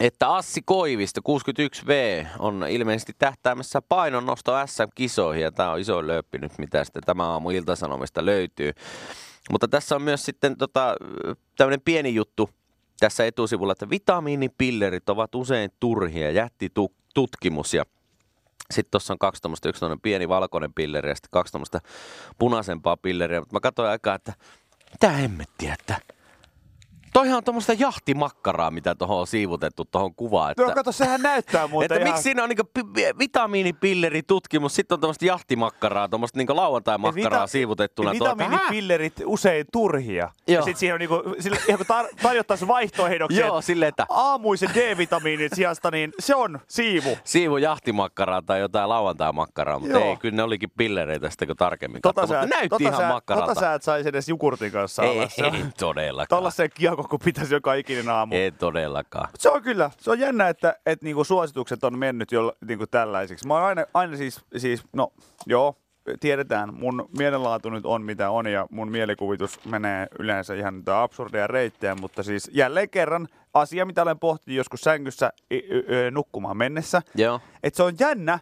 että 0.00 0.34
Assi 0.34 0.62
Koivisto 0.62 1.20
61V 1.20 2.26
on 2.38 2.64
ilmeisesti 2.70 3.12
tähtäämässä 3.18 3.82
painonnosto 3.82 4.66
SM-kisoihin 4.66 5.42
ja 5.42 5.52
tämä 5.52 5.72
on 5.72 5.80
iso 5.80 6.06
lööppi 6.06 6.38
nyt, 6.38 6.58
mitä 6.58 6.84
sitten 6.84 7.02
tämä 7.02 7.30
aamu 7.30 7.50
iltasanomista 7.50 8.24
löytyy. 8.24 8.72
Mutta 9.50 9.68
tässä 9.68 9.96
on 9.96 10.02
myös 10.02 10.24
sitten 10.24 10.56
tota, 10.56 10.96
tämmöinen 11.56 11.80
pieni 11.80 12.14
juttu 12.14 12.50
tässä 13.00 13.26
etusivulla, 13.26 13.72
että 13.72 13.90
vitamiinipillerit 13.90 15.08
ovat 15.08 15.34
usein 15.34 15.70
turhia, 15.80 16.30
jätti 16.30 16.72
tutkimus 17.14 17.74
ja 17.74 17.84
sitten 18.70 18.90
tuossa 18.90 19.12
on 19.14 19.18
kaksi 19.18 19.42
tommoista, 19.42 19.68
yksi 19.68 19.84
pieni 20.02 20.28
valkoinen 20.28 20.74
pilleri 20.74 21.08
ja 21.08 21.14
sitten 21.14 21.30
kaksi 21.30 21.52
tommoista 21.52 21.80
punaisempaa 22.38 22.96
pilleriä. 22.96 23.40
Mutta 23.40 23.56
mä 23.56 23.60
katsoin 23.60 23.88
aikaa, 23.88 24.14
että 24.14 24.32
mitä 24.92 25.10
hemmettiä, 25.10 25.76
että 25.80 26.00
Toihan 27.16 27.36
on 27.36 27.44
tuommoista 27.44 27.72
jahtimakkaraa, 27.72 28.70
mitä 28.70 28.94
tuohon 28.94 29.18
on 29.20 29.26
siivutettu 29.26 29.84
tuohon 29.84 30.14
kuvaan. 30.14 30.50
Että, 30.50 30.62
No 30.62 30.72
kato, 30.74 30.92
sehän 30.92 31.22
näyttää 31.22 31.66
muuten 31.66 31.84
että 31.84 31.94
ihan... 31.96 32.08
miksi 32.08 32.22
siinä 32.22 32.42
on 32.42 32.48
niinku 32.48 32.64
pi- 32.74 33.18
vitamiinipilleritutkimus, 33.18 34.74
sitten 34.74 34.94
on 34.96 35.00
tuommoista 35.00 35.24
jahtimakkaraa, 35.24 36.08
tuommoista 36.08 36.38
niinku 36.38 36.56
lauantai-makkaraa 36.56 37.40
Vita- 37.44 37.46
siivutettuna. 37.50 38.12
Vitamiinipillerit 38.12 39.12
usein 39.24 39.66
turhia. 39.72 40.30
Ja 40.48 40.54
Joo. 40.54 40.64
sit 40.64 40.76
siihen 40.76 40.94
on 40.94 40.98
niinku, 41.00 41.22
sille, 41.40 41.58
ihan 41.68 41.86
kun 41.86 41.96
tar- 41.96 42.22
tarjottaisiin 42.22 42.68
vaihtoehdoksi, 42.68 43.38
Joo, 43.40 43.60
silleen, 43.60 43.88
että 43.88 44.06
aamuisen 44.08 44.70
D-vitamiinin 44.74 45.50
sijasta, 45.54 45.90
niin 45.90 46.12
se 46.18 46.34
on 46.34 46.58
siivu. 46.68 47.18
siivu 47.24 47.56
jahtimakkaraa 47.56 48.42
tai 48.42 48.60
jotain 48.60 48.88
lauantai-makkaraa, 48.88 49.78
mutta 49.78 49.98
Joo. 49.98 50.08
ei, 50.10 50.16
kyllä 50.16 50.36
ne 50.36 50.42
olikin 50.42 50.70
pillereitä 50.76 51.30
sitten 51.30 51.48
kun 51.48 51.56
tarkemmin 51.56 52.02
Tota 52.02 52.20
katsoin, 52.20 52.40
mutta 52.40 52.56
näytti 52.56 52.68
tota 52.68 52.84
ihan 52.88 52.96
sä, 52.96 53.08
makkaralta. 53.08 53.46
tota 53.48 53.60
sä 53.60 53.74
et 53.74 53.82
saisi 53.82 54.08
edes 54.08 54.28
jogurtin 54.28 54.72
kanssa 54.72 55.02
ei, 55.02 55.10
olla. 55.10 55.28
Se 55.28 55.46
on- 55.46 55.54
ei 55.54 55.64
todellakaan. 55.78 56.38
Tollasen 56.38 56.70
kiekko, 56.74 57.05
kun 57.06 57.18
pitäisi 57.24 57.54
joka 57.54 57.74
ikinen 57.74 58.08
aamu. 58.08 58.34
Ei 58.34 58.52
todellakaan. 58.52 59.28
Se 59.38 59.50
on 59.50 59.62
kyllä, 59.62 59.90
se 59.98 60.10
on 60.10 60.18
jännä, 60.18 60.48
että, 60.48 60.76
että 60.86 61.04
niinku 61.04 61.24
suositukset 61.24 61.84
on 61.84 61.98
mennyt 61.98 62.32
jo 62.32 62.52
niinku 62.68 62.86
tällaisiksi. 62.86 63.46
Mä 63.46 63.54
oon 63.54 63.62
aina, 63.62 63.84
aina 63.94 64.16
siis, 64.16 64.40
siis, 64.56 64.82
no 64.92 65.12
joo, 65.46 65.76
tiedetään, 66.20 66.74
mun 66.74 67.08
mielenlaatu 67.18 67.70
nyt 67.70 67.86
on 67.86 68.02
mitä 68.02 68.30
on 68.30 68.46
ja 68.46 68.66
mun 68.70 68.90
mielikuvitus 68.90 69.64
menee 69.64 70.06
yleensä 70.18 70.54
ihan 70.54 70.82
absurdeja 70.86 71.46
reittejä, 71.46 71.94
mutta 71.94 72.22
siis 72.22 72.50
jälleen 72.52 72.90
kerran 72.90 73.28
asia, 73.54 73.86
mitä 73.86 74.02
olen 74.02 74.18
pohtinut 74.18 74.56
joskus 74.56 74.80
sängyssä 74.80 75.32
i- 75.52 75.66
y- 75.68 75.84
ö, 75.90 76.10
nukkumaan 76.10 76.56
mennessä, 76.56 77.02
Joo. 77.14 77.40
että 77.62 77.76
se 77.76 77.82
on 77.82 77.94
jännä, 78.00 78.38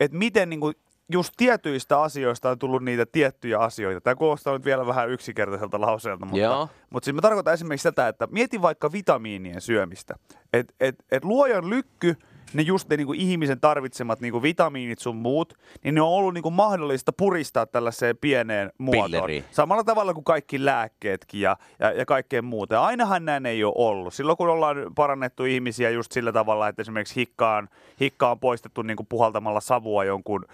että 0.00 0.16
miten 0.18 0.50
niinku 0.50 0.72
just 1.12 1.32
tietyistä 1.36 2.00
asioista 2.00 2.50
on 2.50 2.58
tullut 2.58 2.84
niitä 2.84 3.06
tiettyjä 3.06 3.58
asioita. 3.58 4.00
Tämä 4.00 4.14
kuulostaa 4.14 4.52
nyt 4.52 4.64
vielä 4.64 4.86
vähän 4.86 5.10
yksinkertaiselta 5.10 5.80
lauseelta, 5.80 6.26
mutta, 6.26 6.40
Joo. 6.40 6.68
mutta 6.90 7.04
siis 7.04 7.14
mä 7.14 7.20
tarkoitan 7.20 7.54
esimerkiksi 7.54 7.88
tätä, 7.88 8.08
että 8.08 8.28
mieti 8.30 8.62
vaikka 8.62 8.92
vitamiinien 8.92 9.60
syömistä. 9.60 10.14
Et, 10.52 10.74
et, 10.80 10.96
et 11.10 11.24
luojan 11.24 11.70
lykky, 11.70 12.16
ne 12.54 12.62
just 12.62 12.88
ne 12.88 12.96
niinku 12.96 13.12
ihmisen 13.12 13.60
tarvitsemat 13.60 14.20
niinku 14.20 14.42
vitamiinit 14.42 14.98
sun 14.98 15.16
muut, 15.16 15.54
niin 15.84 15.94
ne 15.94 16.00
on 16.00 16.08
ollut 16.08 16.34
niinku 16.34 16.50
mahdollista 16.50 17.12
puristaa 17.12 17.66
tällaiseen 17.66 18.16
pieneen 18.16 18.72
muotoon. 18.78 19.04
Pilleriin. 19.04 19.44
Samalla 19.50 19.84
tavalla 19.84 20.14
kuin 20.14 20.24
kaikki 20.24 20.64
lääkkeetkin 20.64 21.40
ja, 21.40 21.56
ja, 21.78 21.92
ja 21.92 22.04
kaikkeen 22.06 22.44
muuta. 22.44 22.74
Ja 22.74 22.82
ainahan 22.82 23.24
näin 23.24 23.46
ei 23.46 23.64
ole 23.64 23.74
ollut. 23.76 24.14
Silloin 24.14 24.36
kun 24.36 24.48
ollaan 24.48 24.76
parannettu 24.94 25.44
ihmisiä 25.44 25.90
just 25.90 26.12
sillä 26.12 26.32
tavalla, 26.32 26.68
että 26.68 26.82
esimerkiksi 26.82 27.16
hikka 27.16 27.56
on, 27.56 27.68
hikka 28.00 28.30
on 28.30 28.40
poistettu 28.40 28.82
niin 28.82 28.96
kuin 28.96 29.06
puhaltamalla 29.06 29.60
savua 29.60 30.04
jonkun 30.04 30.44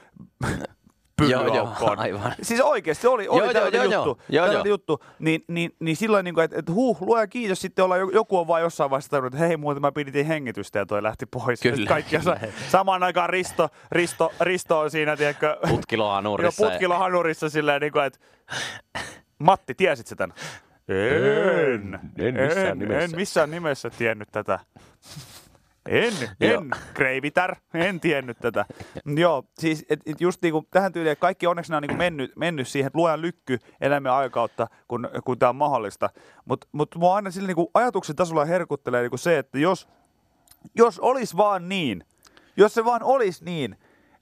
pyllylaukkoon. 1.18 1.98
aivan. 1.98 2.34
Siis 2.42 2.60
oikeasti 2.60 3.06
oli, 3.06 3.28
oli 3.28 3.42
Joo, 3.42 3.52
tällainen 3.52 3.90
joo, 3.90 4.06
juttu. 4.06 4.22
joo. 4.22 4.26
Joo, 4.28 4.46
tällainen 4.46 4.68
joo. 4.68 4.74
juttu. 4.74 5.04
Niin, 5.18 5.44
niin, 5.48 5.76
niin 5.80 5.96
silloin, 5.96 6.24
niin 6.24 6.40
että, 6.40 6.58
että 6.58 6.72
huh, 6.72 7.02
luoja 7.02 7.26
kiitos, 7.26 7.60
sitten 7.60 7.84
olla, 7.84 7.96
joku 7.96 8.38
on 8.38 8.46
vaan 8.46 8.62
jossain 8.62 8.90
vaiheessa 8.90 9.10
tajunnut, 9.10 9.34
että 9.34 9.46
hei, 9.46 9.56
muuten 9.56 9.80
mä 9.80 9.92
pidin 9.92 10.26
hengitystä 10.26 10.78
ja 10.78 10.86
toi 10.86 11.02
lähti 11.02 11.26
pois. 11.26 11.60
Kyllä, 11.60 11.88
kaikki 11.88 12.16
osa, 12.16 12.36
samaan 12.68 13.02
aikaan 13.02 13.30
Risto, 13.30 13.68
Risto, 13.92 14.32
Risto 14.40 14.80
on 14.80 14.90
siinä, 14.90 15.16
tiedätkö, 15.16 15.56
Putkilohanurissa. 15.68 16.62
Joo, 16.62 16.70
putkilohanurissa 16.70 17.48
silleen, 17.48 17.80
niin 17.80 17.92
kuin, 17.92 18.04
että 18.04 18.18
Matti, 19.38 19.74
tiesit 19.74 20.06
sä 20.06 20.16
tän? 20.16 20.34
En, 20.88 22.00
en 22.18 22.34
missään 22.34 22.66
en, 22.66 22.78
nimessä. 22.78 23.04
en 23.04 23.16
missään 23.16 23.50
nimessä 23.50 23.90
tiennyt 23.90 24.28
tätä. 24.32 24.58
En, 25.88 26.12
en, 26.40 26.70
kreivitär, 26.94 27.56
en 27.74 28.00
tiennyt 28.00 28.38
tätä. 28.38 28.64
Joo, 29.16 29.44
siis 29.58 29.86
et, 29.88 30.00
et 30.06 30.20
just 30.20 30.42
niinku 30.42 30.66
tähän 30.70 30.92
tyyliin, 30.92 31.12
että 31.12 31.20
kaikki 31.20 31.46
onneksi 31.46 31.70
nämä 31.70 31.76
on 31.76 31.82
niinku 31.82 31.96
mennyt, 31.96 32.36
mennyt 32.36 32.68
siihen, 32.68 32.86
että 32.86 32.98
luojan 32.98 33.22
lykky 33.22 33.58
elämän 33.80 34.12
aikautta, 34.12 34.66
kun, 34.88 35.08
kun 35.24 35.38
tämä 35.38 35.50
on 35.50 35.56
mahdollista. 35.56 36.10
Mutta 36.44 36.66
mut 36.72 36.94
mua 36.94 37.14
aina 37.14 37.30
sillä 37.30 37.46
niinku 37.46 37.70
ajatuksen 37.74 38.16
tasolla 38.16 38.44
herkuttelee 38.44 39.02
niinku 39.02 39.16
se, 39.16 39.38
että 39.38 39.58
jos, 39.58 39.88
jos 40.74 40.98
olisi 40.98 41.36
vaan 41.36 41.68
niin, 41.68 42.04
jos 42.56 42.74
se 42.74 42.84
vaan 42.84 43.02
olisi 43.02 43.44
niin, 43.44 43.76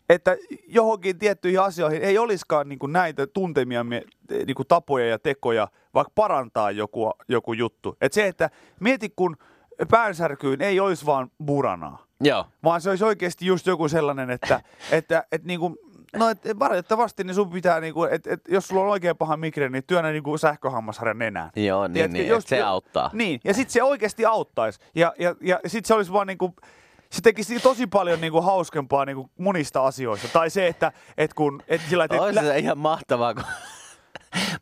että 0.08 0.37
johonkin 0.68 1.18
tiettyihin 1.18 1.61
asioihin 1.61 2.02
ei 2.02 2.18
olisikaan 2.18 2.68
niin 2.68 2.78
näitä 2.88 3.26
tuntemia 3.26 3.85
niin 3.85 4.56
tapoja 4.68 5.06
ja 5.08 5.18
tekoja, 5.18 5.68
vaikka 5.94 6.12
parantaa 6.14 6.70
joku, 6.70 7.11
joku 7.28 7.52
juttu. 7.52 7.96
Et 8.00 8.12
se, 8.12 8.26
että 8.26 8.50
mieti 8.80 9.12
kun 9.16 9.37
päänsärkyyn 9.90 10.62
ei 10.62 10.80
olisi 10.80 11.06
vaan 11.06 11.30
buranaa, 11.45 12.06
Joo. 12.21 12.45
vaan 12.64 12.80
se 12.80 12.90
olisi 12.90 13.04
oikeasti 13.04 13.47
just 13.47 13.66
joku 13.66 13.88
sellainen, 13.88 14.30
että, 14.30 14.61
että, 14.90 15.25
että 15.33 15.47
niin 15.47 15.61
kuin, 15.61 15.76
No, 16.16 16.28
et, 16.28 16.47
et 16.47 16.59
valitettavasti 16.59 17.25
niin 17.25 17.35
sun 17.35 17.50
pitää, 17.50 17.80
niinku, 17.80 18.04
et, 18.04 18.26
et, 18.26 18.40
jos 18.49 18.68
sulla 18.68 18.83
on 18.83 18.88
oikein 18.88 19.16
paha 19.16 19.37
migreeni, 19.37 19.73
niin 19.73 19.85
työnnä 19.87 20.12
niinku 20.12 20.38
sähköhammasharjan 20.38 21.18
nenään. 21.18 21.50
Joo, 21.56 21.87
niin, 21.87 21.92
Tiedätkö, 21.95 22.18
niin, 22.18 22.28
jos- 22.28 22.45
että 22.45 22.56
se 22.56 22.62
auttaa. 22.62 23.11
Niin, 23.12 23.40
ja 23.45 23.54
sitten 23.54 23.73
se 23.73 23.83
oikeasti 23.83 24.26
auttaisi. 24.26 24.80
Ja, 24.95 25.12
ja, 25.18 25.35
ja 25.40 25.61
sitten 25.66 25.88
se 25.88 25.95
olisi 25.95 26.12
vaan 26.12 26.26
niinku, 26.26 26.54
se 27.11 27.23
tekisi 27.23 27.61
tosi 27.61 27.87
paljon 27.87 28.21
niinku 28.21 28.40
hauskempaa 28.40 29.04
niinku 29.04 29.30
monista 29.38 29.87
asioista. 29.87 30.28
Tai 30.33 30.50
se, 30.50 30.66
että 30.66 30.92
et 31.18 31.35
kun... 31.35 31.62
Et 31.68 31.80
sillä, 31.90 32.04
et, 32.04 32.12
Olisi 32.12 32.40
se 32.40 32.59
ihan 32.59 32.78
mahtavaa, 32.78 33.35
kun, 33.35 33.45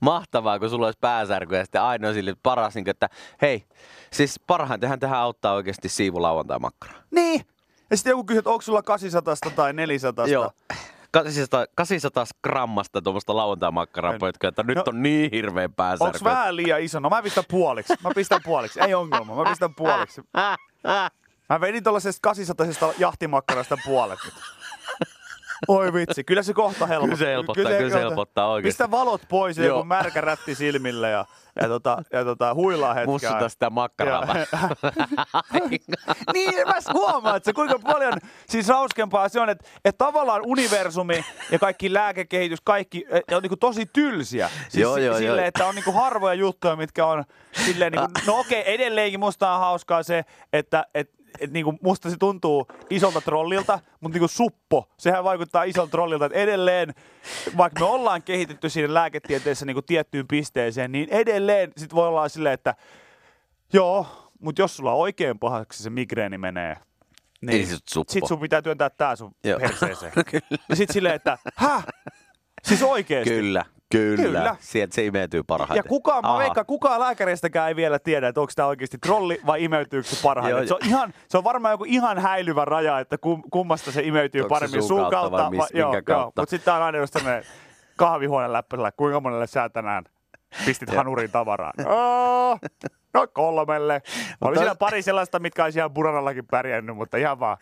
mahtavaa, 0.00 0.58
kun 0.58 0.70
sulla 0.70 0.86
olisi 0.86 0.98
pääsärky 1.00 1.54
ja 1.56 1.64
sitten 1.64 1.82
ainoa 1.82 2.12
sille 2.12 2.34
paras, 2.42 2.74
niin 2.74 2.84
kuin, 2.84 2.90
että 2.90 3.08
hei, 3.42 3.64
siis 4.12 4.40
parhaintahan 4.46 4.98
tähän 5.00 5.18
auttaa 5.18 5.52
oikeasti 5.54 5.88
siivulauantai 5.88 6.58
makkara. 6.58 6.94
Niin! 7.10 7.46
Ja 7.90 7.96
sitten 7.96 8.10
joku 8.10 8.24
kysyy, 8.24 8.38
että 8.38 8.50
onko 8.50 8.62
sulla 8.62 8.82
800 8.82 9.34
tai 9.56 9.72
400. 9.72 10.26
Joo. 10.26 10.50
800, 11.10 11.66
800 11.74 12.24
grammasta 12.42 13.02
tuommoista 13.02 13.36
lauantai-makkaraa 13.36 14.18
pötköä, 14.20 14.48
että 14.48 14.62
nyt 14.62 14.76
No. 14.76 14.82
on 14.86 15.02
niin 15.02 15.30
hirveän 15.32 15.72
pääsärky. 15.72 16.04
Onko 16.16 16.18
vähän 16.24 16.56
liian 16.56 16.80
iso? 16.80 17.00
No 17.00 17.08
mä 17.10 17.22
pistän 17.22 17.44
puoliksi. 17.50 17.94
Mä 18.04 18.10
pistän 18.14 18.40
puoliksi. 18.44 18.80
Ei 18.80 18.94
ongelma. 18.94 19.34
Mä 19.44 19.50
pistän 19.50 19.74
puoliksi. 19.74 20.20
Mä 21.50 21.60
vedin 21.60 21.82
tuollaisesta 21.84 22.20
800 22.22 22.92
jahtimakkarasta 22.98 23.76
puolet 23.84 24.18
nyt. 24.24 24.34
Oi 25.68 25.92
vitsi, 25.92 26.24
kyllä 26.24 26.42
se 26.42 26.52
kohta 26.52 26.86
helpottaa. 26.86 27.16
Kyllä 27.16 27.26
se 27.26 27.32
helpottaa, 27.32 27.64
kyllä 27.64 27.90
se 27.90 27.98
helpottaa 27.98 28.48
oikeesti. 28.50 28.68
Pistä 28.68 28.90
valot 28.90 29.22
pois 29.28 29.58
ja 29.58 29.64
joku 29.64 29.84
märkä 29.84 30.20
rätti 30.20 30.54
silmille 30.54 31.10
ja, 31.10 31.24
ja, 31.60 31.68
tota, 31.68 32.02
ja 32.12 32.24
tota, 32.24 32.54
huilaa 32.54 32.94
hetken. 32.94 33.10
Mussuta 33.10 33.48
sitä 33.48 33.70
makkaraa 33.70 34.24
niin, 36.34 36.54
mä 36.66 36.92
huomaan, 36.92 37.36
että 37.36 37.44
se 37.44 37.52
kuinka 37.52 37.78
paljon 37.78 38.12
siis 38.48 38.68
hauskempaa 38.68 39.28
se 39.28 39.40
on, 39.40 39.50
että, 39.50 39.68
että 39.84 40.04
tavallaan 40.04 40.42
universumi 40.44 41.24
ja 41.50 41.58
kaikki 41.58 41.92
lääkekehitys, 41.92 42.60
kaikki 42.64 43.06
eh, 43.10 43.36
on 43.36 43.42
niin 43.42 43.58
tosi 43.60 43.86
tylsiä. 43.92 44.50
Siis 44.68 44.82
Joo, 44.82 44.96
joo, 44.96 45.16
silleen, 45.16 45.36
joo. 45.36 45.46
että 45.46 45.66
on 45.66 45.74
niin 45.74 45.94
harvoja 45.94 46.34
juttuja, 46.34 46.76
mitkä 46.76 47.06
on 47.06 47.24
silleen, 47.64 47.92
niin 47.92 48.00
kuin, 48.00 48.26
no 48.26 48.38
okei, 48.38 48.74
edelleenkin 48.74 49.20
musta 49.20 49.50
on 49.50 49.60
hauskaa 49.60 50.02
se, 50.02 50.24
että 50.52 50.86
et, 50.94 51.10
et 51.40 51.50
niinku 51.52 51.74
musta 51.82 52.10
se 52.10 52.16
tuntuu 52.16 52.66
isolta 52.90 53.20
trollilta, 53.20 53.78
mutta 54.00 54.14
niinku 54.14 54.28
suppo, 54.28 54.88
sehän 54.98 55.24
vaikuttaa 55.24 55.64
isolta 55.64 55.90
trollilta, 55.90 56.26
että 56.26 56.38
edelleen, 56.38 56.94
vaikka 57.56 57.80
me 57.80 57.86
ollaan 57.86 58.22
kehitetty 58.22 58.68
siinä 58.68 58.94
lääketieteessä 58.94 59.66
niinku 59.66 59.82
tiettyyn 59.82 60.28
pisteeseen, 60.28 60.92
niin 60.92 61.08
edelleen 61.10 61.72
sit 61.76 61.94
voi 61.94 62.08
olla 62.08 62.28
silleen, 62.28 62.54
että 62.54 62.74
joo, 63.72 64.06
mutta 64.40 64.62
jos 64.62 64.76
sulla 64.76 64.92
oikein 64.92 65.38
pahaksi 65.38 65.82
se 65.82 65.90
migreeni 65.90 66.38
menee, 66.38 66.76
niin 67.40 67.60
Ei 67.60 67.66
se 67.66 67.76
suppo. 67.90 68.12
sit 68.12 68.26
sun 68.26 68.40
pitää 68.40 68.62
työntää 68.62 68.90
tää 68.90 69.16
sun 69.16 69.34
Joo. 69.44 69.58
perseeseen. 69.58 70.12
ja 70.68 70.76
sit 70.76 70.90
silleen, 70.90 71.14
että 71.14 71.38
häh? 71.56 71.86
Siis 72.64 72.82
oikeesti? 72.82 73.30
Kyllä, 73.34 73.64
kyllä. 73.98 74.22
Kyllä. 74.22 74.56
Sieltä 74.60 74.94
se 74.94 75.04
imeytyy 75.06 75.42
parhaiten. 75.42 75.76
Ja 75.76 75.82
kukaan, 75.82 76.22
mä 76.22 76.30
Aha. 76.30 76.38
veikkaan, 76.38 76.66
kukaan 76.66 77.00
lääkäreistäkään 77.00 77.68
ei 77.68 77.76
vielä 77.76 77.98
tiedä, 77.98 78.28
että 78.28 78.40
onko 78.40 78.52
tämä 78.56 78.68
oikeasti 78.68 78.98
trolli 78.98 79.40
vai 79.46 79.64
imeytyykö 79.64 80.08
se 80.08 80.22
parhaiten. 80.22 80.58
Joo, 80.58 80.66
se, 80.66 80.74
on 80.74 80.80
ihan, 80.84 81.14
se 81.28 81.38
on 81.38 81.44
varmaan 81.44 81.72
joku 81.72 81.84
ihan 81.86 82.18
häilyvä 82.18 82.64
raja, 82.64 83.00
että 83.00 83.18
kum, 83.18 83.42
kummasta 83.50 83.92
se 83.92 84.02
imeytyy 84.02 84.40
Onko 84.40 84.54
se 84.54 84.58
paremmin. 84.58 84.82
suun 84.82 85.10
kautta 85.10 85.38
vai 85.38 85.50
mis- 85.50 85.70
joo, 85.74 85.92
minkä 85.92 86.12
joo. 86.12 86.20
kautta? 86.20 86.42
Mutta 86.42 86.50
sitten 86.50 86.64
tää 86.64 86.76
on 86.76 86.82
aina 86.82 86.98
just 86.98 87.16
kahvihuoneen 87.96 88.52
läppäsellä, 88.52 88.92
kuinka 88.92 89.20
monelle 89.20 89.46
sä 89.46 89.68
tänään 89.68 90.04
pistit 90.66 90.96
hanuriin 90.96 91.30
tavaraa. 91.30 91.72
Oh, 91.86 92.60
no 93.14 93.26
kolmelle. 93.32 93.94
Oli 94.04 94.50
Mutta- 94.50 94.60
siinä 94.60 94.74
pari 94.74 95.02
sellaista, 95.02 95.38
mitkä 95.38 95.64
olisi 95.64 95.78
ihan 95.78 95.90
buranallakin 95.90 96.46
pärjännyt, 96.46 96.96
mutta 96.96 97.16
ihan 97.16 97.40
vaan 97.40 97.56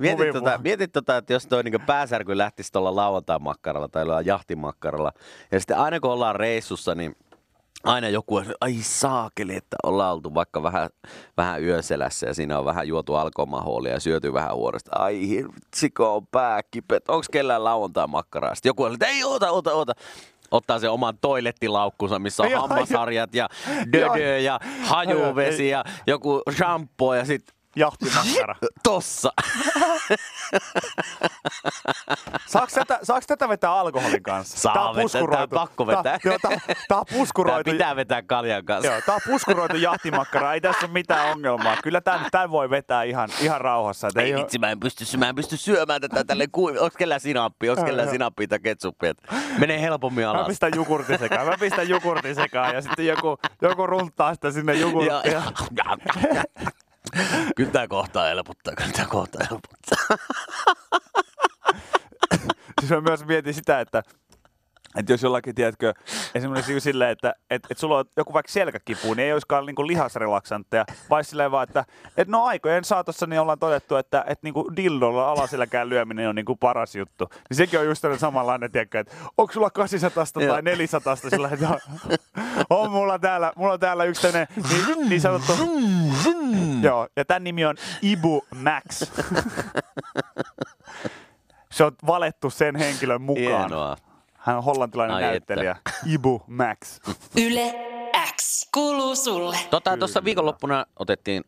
Mietit 0.00 0.32
tota, 0.32 0.58
mietit 0.62 0.92
tota, 0.92 1.16
että 1.16 1.32
jos 1.32 1.46
toi 1.46 1.62
niinku 1.62 1.80
pääsärky 1.86 2.38
lähtisi 2.38 2.72
tuolla 2.72 2.96
lauantai-makkaralla 2.96 3.88
tai 3.88 4.04
jahtimakkaralla, 4.24 5.12
ja 5.50 5.60
sitten 5.60 5.78
aina 5.78 6.00
kun 6.00 6.10
ollaan 6.10 6.36
reissussa, 6.36 6.94
niin 6.94 7.16
aina 7.84 8.08
joku 8.08 8.36
on, 8.36 8.46
ai 8.60 8.74
saakeli, 8.80 9.56
että 9.56 9.76
ollaan 9.82 10.14
oltu 10.14 10.34
vaikka 10.34 10.62
vähän, 10.62 10.90
vähän 11.36 11.62
yöselässä 11.62 12.26
ja 12.26 12.34
siinä 12.34 12.58
on 12.58 12.64
vähän 12.64 12.88
juotu 12.88 13.14
alkomaholia 13.14 13.92
ja 13.92 14.00
syöty 14.00 14.32
vähän 14.32 14.54
huoresta. 14.54 14.90
Ai 14.98 15.28
hirvitsikö 15.28 16.08
on 16.10 16.26
pääkipet, 16.26 17.08
onko 17.08 17.26
kellään 17.32 17.64
lauantai-makkaraa? 17.64 18.54
Sitten 18.54 18.70
joku 18.70 18.82
on, 18.82 18.92
että 18.92 19.06
ei 19.06 19.24
oota, 19.24 19.50
oota, 19.50 19.72
oota. 19.72 19.92
Ottaa 20.50 20.78
se 20.78 20.88
oman 20.88 21.18
toilettilaukkunsa, 21.20 22.18
missä 22.18 22.42
on 22.42 22.50
Joo, 22.50 22.60
hammasharjat 22.60 23.34
ja 23.34 23.48
dödö 23.92 24.38
ja 24.38 24.60
hajuvesi 24.82 25.68
ja 25.68 25.84
joku 26.06 26.42
shampoo 26.56 27.14
ja 27.14 27.24
sitten 27.24 27.54
jahtimakkara. 27.76 28.54
Tossa. 28.82 29.32
Saaks 32.48 32.72
tätä, 32.72 32.98
saaks 33.02 33.26
tätä 33.26 33.48
vetää 33.48 33.72
alkoholin 33.72 34.22
kanssa? 34.22 34.58
Saa 34.58 34.74
Tää 34.74 34.88
on 34.88 34.96
vetää, 34.96 35.02
puskuroitu. 35.02 35.54
tää 35.54 35.62
on 35.62 35.68
pakko 35.68 35.86
vetää. 35.86 36.02
Tää, 36.02 36.18
joo, 36.24 36.38
tää, 36.42 36.50
tää 36.88 36.98
on 36.98 37.04
Tää 37.06 37.18
puskuroitu. 37.18 37.70
pitää 37.70 37.96
vetää 37.96 38.22
kaljan 38.22 38.64
kanssa. 38.64 38.92
Joo, 38.92 39.00
tää 39.06 39.14
on 39.14 39.20
puskuroitu 39.26 39.76
jahtimakkara. 39.76 40.54
Ei 40.54 40.60
tässä 40.60 40.86
ole 40.86 40.92
mitään 40.92 41.30
ongelmaa. 41.32 41.76
Kyllä 41.82 42.00
tän, 42.00 42.20
tän 42.30 42.50
voi 42.50 42.70
vetää 42.70 43.02
ihan, 43.02 43.28
ihan 43.40 43.60
rauhassa. 43.60 44.08
Et 44.08 44.16
Ei 44.16 44.34
oo- 44.34 44.40
vitsi, 44.40 44.58
mä 44.58 44.70
en 44.70 44.80
pysty, 44.80 45.16
mä 45.16 45.28
en 45.28 45.34
pysty 45.34 45.56
syömään 45.56 46.00
tätä 46.00 46.24
tälle 46.24 46.46
kuivi. 46.52 46.78
Onks 46.78 46.96
kellään 46.96 47.20
sinappi, 47.20 47.70
onks 47.70 47.82
kellään 47.84 48.10
sinappi 48.10 48.48
tai 48.48 48.58
ketsuppia? 48.58 49.12
Menee 49.58 49.80
helpommin 49.80 50.24
Mä 50.24 50.30
alas. 50.30 50.46
pistän 50.46 50.72
jukurtin 50.74 51.18
sekaan. 51.18 51.46
Mä 51.46 51.54
pistän 51.60 51.88
jukurtin 51.88 52.34
sekaan 52.34 52.74
ja 52.74 52.82
sitten 52.82 53.06
joku, 53.06 53.38
joku 53.62 53.86
runttaa 53.86 54.34
sitä 54.34 54.50
sinne 54.50 54.74
ja. 54.74 54.86
Kyllä 57.56 57.70
tää 57.70 57.88
kohtaa 57.88 58.24
helpottaa, 58.26 58.74
kyllä 58.76 58.92
tää 58.92 59.06
kohtaa 59.06 59.46
helpottaa. 59.50 60.16
Siis 62.80 62.90
mä 62.96 63.00
myös 63.00 63.24
mietin 63.24 63.54
sitä, 63.54 63.80
että 63.80 64.02
että 64.96 65.12
jos 65.12 65.22
jollakin, 65.22 65.54
tiedätkö, 65.54 65.94
esimerkiksi 66.34 66.80
silleen, 66.80 67.10
että 67.10 67.34
et, 67.50 67.62
et 67.70 67.78
sulla 67.78 67.98
on 67.98 68.04
joku 68.16 68.32
vaikka 68.32 68.52
selkäkipu, 68.52 69.14
niin 69.14 69.26
ei 69.26 69.32
olisikaan 69.32 69.66
niinku 69.66 69.86
lihasrelaksantteja, 69.86 70.84
vai 71.10 71.24
silleen 71.24 71.50
vaan, 71.50 71.68
että 71.68 71.84
et 72.16 72.28
no 72.28 72.44
aikojen 72.44 72.84
saatossa 72.84 73.26
niin 73.26 73.40
ollaan 73.40 73.58
todettu, 73.58 73.96
että 73.96 74.24
et 74.26 74.42
niinku 74.42 74.70
dildolla 74.76 75.30
alaselkään 75.30 75.88
lyöminen 75.88 76.28
on 76.28 76.34
niinku 76.34 76.56
paras 76.56 76.96
juttu. 76.96 77.28
Niin 77.50 77.56
sekin 77.56 77.80
on 77.80 77.86
just 77.86 78.02
tällainen 78.02 78.20
samanlainen, 78.20 78.72
tiedätkö, 78.72 79.00
että 79.00 79.14
onko 79.38 79.52
sulla 79.52 79.70
800 79.70 80.24
Joo. 80.36 80.52
tai 80.52 80.62
400 80.62 81.16
sillä, 81.16 81.48
että 81.52 81.68
on, 81.68 81.78
on 82.70 82.90
mulla 82.90 83.18
täällä, 83.18 83.52
mulla 83.56 83.72
on 83.72 83.80
täällä 83.80 84.04
yksi 84.04 84.22
tämmöinen 84.22 84.48
niin, 84.70 85.08
niin 85.08 85.20
sanottu, 85.20 85.52
joo, 86.82 87.08
ja 87.16 87.24
tämän 87.24 87.44
nimi 87.44 87.64
on 87.64 87.76
Ibu 88.02 88.44
Max. 88.54 89.02
Se 91.78 91.84
on 91.84 91.92
valettu 92.06 92.50
sen 92.50 92.76
henkilön 92.76 93.22
mukaan. 93.22 93.46
Hienoa. 93.46 93.96
Hän 94.34 94.56
on 94.56 94.64
hollantilainen 94.64 95.16
Ai 95.16 95.22
näyttelijä. 95.22 95.76
Ibu 96.06 96.42
Max. 96.46 97.00
Yle 97.36 97.74
X 98.36 98.68
kuuluu 98.74 99.16
sulle. 99.16 99.58
Tota, 99.70 99.96
tuossa 99.96 100.24
viikonloppuna 100.24 100.86
otettiin 100.96 101.44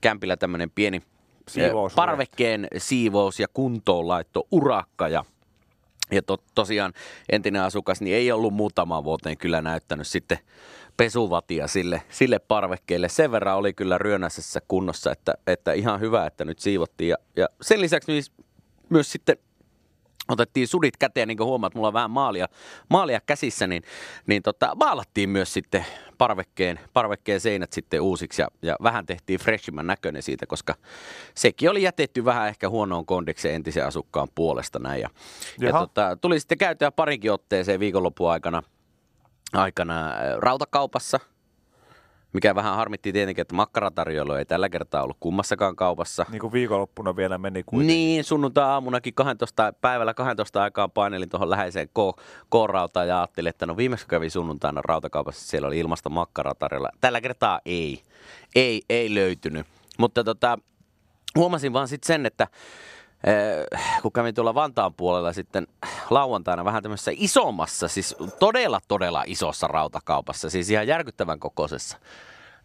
kämpillä 0.00 0.36
tämmönen 0.36 0.70
pieni 0.70 1.02
Siivous- 1.50 1.94
parvekkeen 1.94 2.68
siivous- 2.78 3.40
ja 3.40 3.46
kuntoonlaitto 3.54 4.46
urakka. 4.50 5.08
Ja, 5.08 5.24
ja 6.10 6.22
to, 6.22 6.36
tosiaan 6.54 6.92
entinen 7.32 7.62
asukas 7.62 8.00
niin 8.00 8.16
ei 8.16 8.32
ollut 8.32 8.54
muutamaan 8.54 9.04
vuoteen 9.04 9.36
kyllä 9.36 9.62
näyttänyt 9.62 10.06
sitten 10.06 10.38
pesuvatia 10.96 11.66
sille, 11.66 12.02
sille 12.08 12.38
parvekkeelle. 12.38 13.08
Sen 13.08 13.32
verran 13.32 13.56
oli 13.56 13.72
kyllä 13.72 13.98
ryönäisessä 13.98 14.60
kunnossa, 14.68 15.12
että, 15.12 15.34
että 15.46 15.72
ihan 15.72 16.00
hyvä, 16.00 16.26
että 16.26 16.44
nyt 16.44 16.58
siivottiin. 16.58 17.08
Ja, 17.08 17.16
ja 17.36 17.48
sen 17.60 17.80
lisäksi 17.80 18.12
myös, 18.12 18.32
myös 18.88 19.12
sitten 19.12 19.36
otettiin 20.28 20.68
sudit 20.68 20.96
käteen, 20.96 21.28
niin 21.28 21.38
kuin 21.38 21.46
huomaat, 21.46 21.74
mulla 21.74 21.88
on 21.88 21.94
vähän 21.94 22.10
maalia, 22.10 22.48
maalia 22.90 23.20
käsissä, 23.20 23.66
niin, 23.66 23.82
niin 24.26 24.42
tota, 24.42 24.74
maalattiin 24.74 25.30
myös 25.30 25.52
sitten 25.52 25.86
parvekkeen, 26.18 26.80
parvekkeen 26.92 27.40
seinät 27.40 27.72
sitten 27.72 28.00
uusiksi 28.00 28.42
ja, 28.42 28.48
ja 28.62 28.76
vähän 28.82 29.06
tehtiin 29.06 29.40
freshimman 29.40 29.86
näköinen 29.86 30.22
siitä, 30.22 30.46
koska 30.46 30.74
sekin 31.34 31.70
oli 31.70 31.82
jätetty 31.82 32.24
vähän 32.24 32.48
ehkä 32.48 32.68
huonoon 32.68 33.06
kondikseen 33.06 33.54
entisen 33.54 33.86
asukkaan 33.86 34.28
puolesta 34.34 34.78
näin. 34.78 35.00
Ja, 35.00 35.10
ja 35.60 35.72
tota, 35.72 36.16
tuli 36.20 36.40
sitten 36.40 36.58
käytyä 36.58 36.90
parinkin 36.90 37.32
otteeseen 37.32 37.80
viikonlopun 37.80 38.30
aikana, 38.30 38.62
aikana 39.52 40.12
rautakaupassa, 40.36 41.20
mikä 42.32 42.54
vähän 42.54 42.76
harmitti 42.76 43.12
tietenkin, 43.12 43.42
että 43.42 43.54
makkaratarjoilu 43.54 44.32
ei 44.32 44.44
tällä 44.44 44.68
kertaa 44.68 45.02
ollut 45.02 45.16
kummassakaan 45.20 45.76
kaupassa. 45.76 46.26
Niin 46.30 46.40
kuin 46.40 46.52
viikonloppuna 46.52 47.16
vielä 47.16 47.38
meni 47.38 47.62
kuitenkin. 47.62 47.86
Niin, 47.96 48.24
sunnuntai-aamunakin 48.24 49.14
12, 49.14 49.72
päivällä 49.80 50.14
12 50.14 50.62
aikaan 50.62 50.90
painelin 50.90 51.28
tuohon 51.28 51.50
läheiseen 51.50 51.88
K- 51.88 53.04
ja 53.06 53.20
ajattelin, 53.20 53.50
että 53.50 53.66
no 53.66 53.76
viimeksi 53.76 54.04
kun 54.06 54.10
kävin 54.10 54.30
sunnuntaina 54.30 54.82
rautakaupassa, 54.84 55.48
siellä 55.48 55.66
oli 55.66 55.78
ilmasta 55.78 56.10
makkaraa 56.10 56.54
tarjolla. 56.54 56.88
Tällä 57.00 57.20
kertaa 57.20 57.60
ei, 57.64 58.02
ei, 58.54 58.82
ei 58.88 59.14
löytynyt. 59.14 59.66
Mutta 59.98 60.24
tota, 60.24 60.58
huomasin 61.36 61.72
vaan 61.72 61.88
sitten 61.88 62.06
sen, 62.06 62.26
että 62.26 62.48
kun 64.02 64.12
kävin 64.12 64.34
tuolla 64.34 64.54
Vantaan 64.54 64.94
puolella 64.94 65.32
sitten 65.32 65.66
lauantaina 66.10 66.64
vähän 66.64 66.82
tämmöisessä 66.82 67.10
isommassa, 67.14 67.88
siis 67.88 68.16
todella 68.38 68.80
todella 68.88 69.24
isossa 69.26 69.66
rautakaupassa, 69.66 70.50
siis 70.50 70.70
ihan 70.70 70.86
järkyttävän 70.86 71.40
kokoisessa. 71.40 71.98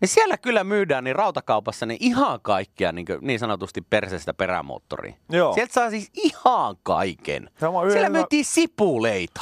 Niin 0.02 0.10
siellä 0.10 0.38
kyllä 0.38 0.64
myydään 0.64 1.04
niin 1.04 1.16
rautakaupassa 1.16 1.86
niin 1.86 1.98
ihan 2.02 2.42
kaikkea 2.42 2.92
niin, 2.92 3.06
niin 3.22 3.40
sanotusti 3.40 3.82
perseestä 3.82 4.34
perämoottoriin. 4.34 5.16
Joo. 5.30 5.54
Sieltä 5.54 5.74
saa 5.74 5.90
siis 5.90 6.10
ihan 6.14 6.76
kaiken. 6.84 7.50
Yhden 7.62 7.92
Siellä 7.92 8.10
myytiin 8.10 8.46
sipuleita. 8.46 9.42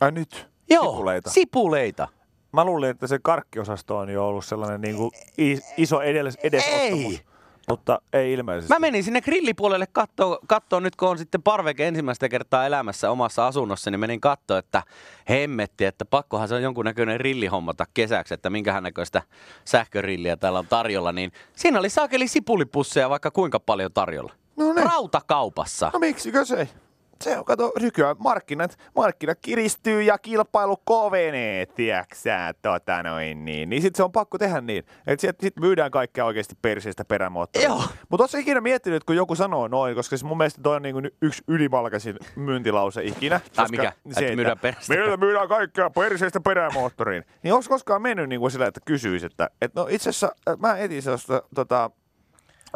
Ai 0.00 0.12
nyt? 0.12 0.48
Joo, 0.70 0.90
Sipuleita. 0.92 1.30
sipuleita. 1.30 2.08
Mä 2.52 2.64
luulin, 2.64 2.90
että 2.90 3.06
se 3.06 3.18
karkkiosasto 3.22 3.98
on 3.98 4.10
jo 4.10 4.26
ollut 4.26 4.44
sellainen 4.44 4.80
niin 4.80 4.96
kuin 4.96 5.10
iso 5.76 6.00
edes, 6.00 6.38
edesottamus. 6.42 7.14
Ei. 7.14 7.20
Mutta 7.68 8.00
ei 8.12 8.32
ilmeisesti. 8.32 8.74
Mä 8.74 8.78
menin 8.78 9.04
sinne 9.04 9.20
grillipuolelle 9.20 9.86
kattoo 10.46 10.80
nyt, 10.80 10.96
kun 10.96 11.08
on 11.08 11.18
sitten 11.18 11.42
parveke 11.42 11.88
ensimmäistä 11.88 12.28
kertaa 12.28 12.66
elämässä 12.66 13.10
omassa 13.10 13.46
asunnossa, 13.46 13.90
niin 13.90 14.00
menin 14.00 14.20
katsoa, 14.20 14.58
että 14.58 14.82
hemmetti, 15.30 15.84
että 15.84 16.04
pakkohan 16.04 16.48
se 16.48 16.54
on 16.54 16.62
jonkunnäköinen 16.62 17.20
rilli 17.20 17.46
hommata 17.46 17.84
kesäksi, 17.94 18.34
että 18.34 18.50
minkähän 18.50 18.82
näköistä 18.82 19.22
sähkörilliä 19.64 20.36
täällä 20.36 20.58
on 20.58 20.66
tarjolla, 20.66 21.12
niin 21.12 21.32
siinä 21.56 21.78
oli 21.78 21.90
saakeli 21.90 22.28
sipulipusseja 22.28 23.10
vaikka 23.10 23.30
kuinka 23.30 23.60
paljon 23.60 23.92
tarjolla. 23.92 24.32
No 24.56 24.72
niin. 24.72 24.86
Rautakaupassa. 24.86 25.90
No 25.92 25.98
miksikö 25.98 26.44
se? 26.44 26.68
Se 27.22 27.38
on, 27.38 27.44
kato, 27.44 27.72
nykyään 27.80 28.16
markkinat, 28.18 28.78
markkinat 28.96 29.38
kiristyy 29.40 30.02
ja 30.02 30.18
kilpailu 30.18 30.76
kovenee, 30.84 31.66
tiiäksä, 31.66 32.54
tota 32.62 33.02
noin 33.02 33.44
niin. 33.44 33.70
Niin 33.70 33.82
sit 33.82 33.94
se 33.94 34.02
on 34.02 34.12
pakko 34.12 34.38
tehdä 34.38 34.60
niin, 34.60 34.84
että 35.06 35.20
sit, 35.20 35.36
sit 35.40 35.56
myydään 35.60 35.90
kaikkea 35.90 36.24
oikeasti 36.24 36.54
perseestä 36.62 37.04
perämoottoria. 37.04 37.68
Joo. 37.68 37.82
Mutta 38.08 38.24
ootko 38.24 38.38
ikinä 38.38 38.60
miettinyt, 38.60 39.04
kun 39.04 39.16
joku 39.16 39.34
sanoo 39.34 39.68
noin, 39.68 39.94
koska 39.94 40.16
siis 40.16 40.24
mun 40.24 40.38
mielestä 40.38 40.62
toi 40.62 40.76
on 40.76 40.82
niinku 40.82 41.00
yksi 41.22 41.42
ylimalkaisin 41.48 42.16
myyntilause 42.36 43.04
ikinä. 43.04 43.34
Ai 43.34 43.40
koska 43.56 43.66
mikä? 43.70 43.92
Että 44.06 44.36
myydään 44.36 44.58
perseestä 44.58 44.94
Meillä 44.94 45.16
myydään 45.16 45.48
kaikkea 45.48 45.90
perseestä 45.90 46.40
perämoottoriin. 46.40 47.24
Niin 47.42 47.54
onko 47.54 47.66
koskaan 47.68 48.02
mennyt 48.02 48.28
niinku 48.28 48.50
sillä, 48.50 48.66
että 48.66 48.80
kysyisi, 48.84 49.26
että 49.26 49.50
et 49.60 49.74
no 49.74 49.86
itse 49.90 50.10
asiassa 50.10 50.32
mä 50.58 50.76
etin 50.76 51.02
sellaista 51.02 51.42
tota, 51.54 51.90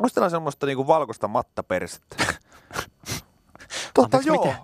Muistellaan 0.01 0.31
semmoista 0.31 0.67
niinku 0.67 0.87
valkoista 0.87 1.29
mattapersettä. 1.29 2.17
Totta 3.97 4.17
Anteeksi, 4.17 4.29
joo. 4.29 4.45
mitä? 4.45 4.57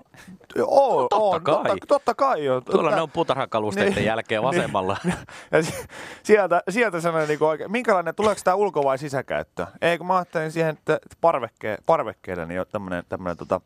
Joo, 0.57 1.07
totta 1.11 1.16
on, 1.16 1.42
kai. 1.42 1.64
Totta, 1.64 1.87
totta 1.87 2.14
kai 2.14 2.45
joo. 2.45 2.61
Tuolla 2.61 2.88
Tää- 2.90 2.97
ne 2.97 3.03
on 3.03 3.11
puutarhakalusteiden 3.11 3.95
Niin. 3.95 4.05
jälkeen 4.05 4.42
vasemmalla. 4.42 4.97
ja 5.53 5.62
si- 5.62 5.85
sieltä, 6.23 6.62
sieltä 6.71 7.01
semmoinen 7.01 7.29
niinku 7.29 7.45
oikein, 7.45 7.73
minkälainen, 7.73 8.14
tuleeko 8.14 8.40
tämä 8.45 8.55
ulko- 8.55 8.85
vai 8.85 8.99
sisäkäyttö? 8.99 9.66
Ei, 9.83 9.99
kun 9.99 10.07
mä 10.07 10.16
ajattelin 10.16 10.53
siihen, 10.53 10.71
että 10.71 10.99
parvekke, 11.21 11.79
parvekkeelle 11.87 12.47
niin 12.47 12.62
tämmöinen, 12.73 13.05
tämmöinen 13.09 13.37
tota, 13.37 13.61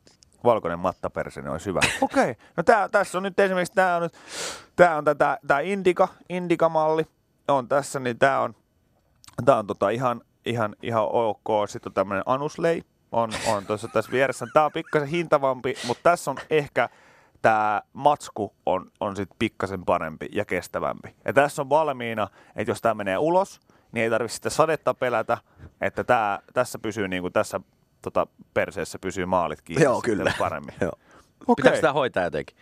valkoinen 0.45 0.79
mattaperse, 0.79 1.41
niin 1.43 1.51
olisi 1.51 1.67
hyvä. 1.67 1.81
Okei, 2.01 2.31
okay. 2.31 2.35
no 2.57 2.63
tää, 2.63 2.89
tässä 2.89 3.19
on 3.19 3.23
nyt 3.25 3.41
esimerkiksi, 3.41 3.75
tää 3.75 3.97
on 3.97 4.03
nyt, 4.03 4.13
tää 4.77 4.97
on 4.97 5.05
tätä, 5.05 5.39
tää 5.47 5.61
Indica, 5.61 6.09
Indica-malli 6.29 7.07
on 7.49 7.69
tässä, 7.69 8.01
niin 8.01 8.19
tää 8.19 8.41
on, 8.41 8.55
tää 9.45 9.57
on 9.59 9.67
tota 9.67 9.91
ihan, 9.91 10.21
ihan, 10.47 10.77
ihan 10.83 11.09
ok. 11.13 11.69
Sitten 11.69 11.91
on 11.91 11.95
tämmöinen 11.95 12.23
anuslei, 12.27 12.83
on, 13.17 13.31
on 13.47 13.67
tuossa 13.67 13.89
tässä 13.89 14.13
vieressä. 14.13 14.47
Tää 14.53 14.65
on 14.65 14.73
pikkasen 14.73 15.09
hintavampi, 15.09 15.75
mutta 15.87 16.11
tässä 16.11 16.31
on 16.31 16.37
ehkä 16.51 16.89
tämä 17.43 17.83
matsku 17.93 18.55
on, 18.67 18.91
on 19.01 19.17
sitten 19.17 19.37
pikkasen 19.39 19.85
parempi 19.85 20.29
ja 20.33 20.45
kestävämpi. 20.45 21.15
Ja 21.25 21.33
tässä 21.33 21.63
on 21.63 21.69
valmiina, 21.69 22.29
että 22.57 22.71
jos 22.71 22.81
tämä 22.81 22.95
menee 22.95 23.19
ulos, 23.19 23.61
niin 23.93 24.05
ei 24.05 24.11
tarvitse 24.11 24.35
sitä 24.35 24.51
sadetta 24.51 24.95
pelätä, 24.95 25.39
että 25.81 26.05
tää, 26.05 26.39
tässä 26.55 26.79
pysyy 26.79 27.09
niin 27.09 27.23
kuin 27.23 27.33
tässä 27.33 27.61
tota, 28.03 28.27
perseessä 28.55 28.99
pysyy 28.99 29.27
maalit 29.27 29.63
kiinni 29.63 29.85
Joo, 29.85 30.03
kyllä. 30.03 30.33
paremmin. 30.39 30.75
Joo. 30.81 30.93
Okei. 31.41 31.55
Pitääkö 31.57 31.77
sitä 31.77 31.93
hoitaa 31.93 32.25
jotenkin? 32.25 32.57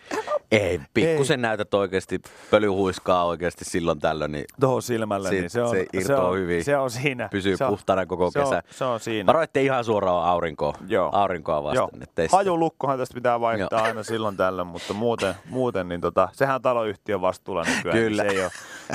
Ei, 0.52 0.80
pikkusen 0.94 1.42
näytät 1.42 1.74
oikeasti, 1.74 2.20
pölyhuiskaa 2.50 3.24
oikeasti 3.24 3.64
silloin 3.64 3.98
tällöin, 3.98 4.32
niin 4.32 4.44
Tuohon 4.60 4.82
silmälle, 4.82 5.28
Siitä 5.28 5.42
niin 5.42 5.50
se 5.50 5.62
on, 5.62 5.68
se 5.70 5.76
se 5.76 5.86
irtoaa 5.98 6.28
on, 6.28 6.38
hyvin. 6.38 6.64
Se 6.64 6.76
on 6.76 6.90
siinä. 6.90 7.28
pysyy 7.28 7.56
se 7.56 7.64
on, 7.64 7.78
koko 8.06 8.30
se 8.30 8.38
on, 8.38 8.44
kesä. 8.44 8.62
se 8.70 8.84
on 8.84 9.00
siinä. 9.00 9.26
Varo, 9.26 9.42
ettei 9.42 9.64
ihan 9.64 9.84
suoraan 9.84 10.24
aurinkoa, 10.26 10.74
Joo. 10.88 11.10
aurinkoa 11.12 11.54
Joo. 11.74 11.88
vasten. 11.92 12.00
sitä- 12.10 12.36
Hajulukkohan 12.36 12.98
tästä 12.98 13.14
pitää 13.14 13.40
vaihtaa 13.40 13.78
Joo. 13.78 13.86
aina 13.86 14.02
silloin 14.02 14.36
tällöin, 14.36 14.66
mutta 14.68 14.92
muuten, 14.94 15.34
muuten 15.50 15.88
niin 15.88 16.00
tota, 16.00 16.28
sehän 16.32 16.54
on 16.54 16.62
taloyhtiön 16.62 17.20
vastuulla 17.20 17.64
nykyään. 17.76 17.98
Kyllä. 17.98 18.22
Niin 18.22 18.32
se, 18.32 18.38
ei 18.38 18.44
ole, 18.44 18.50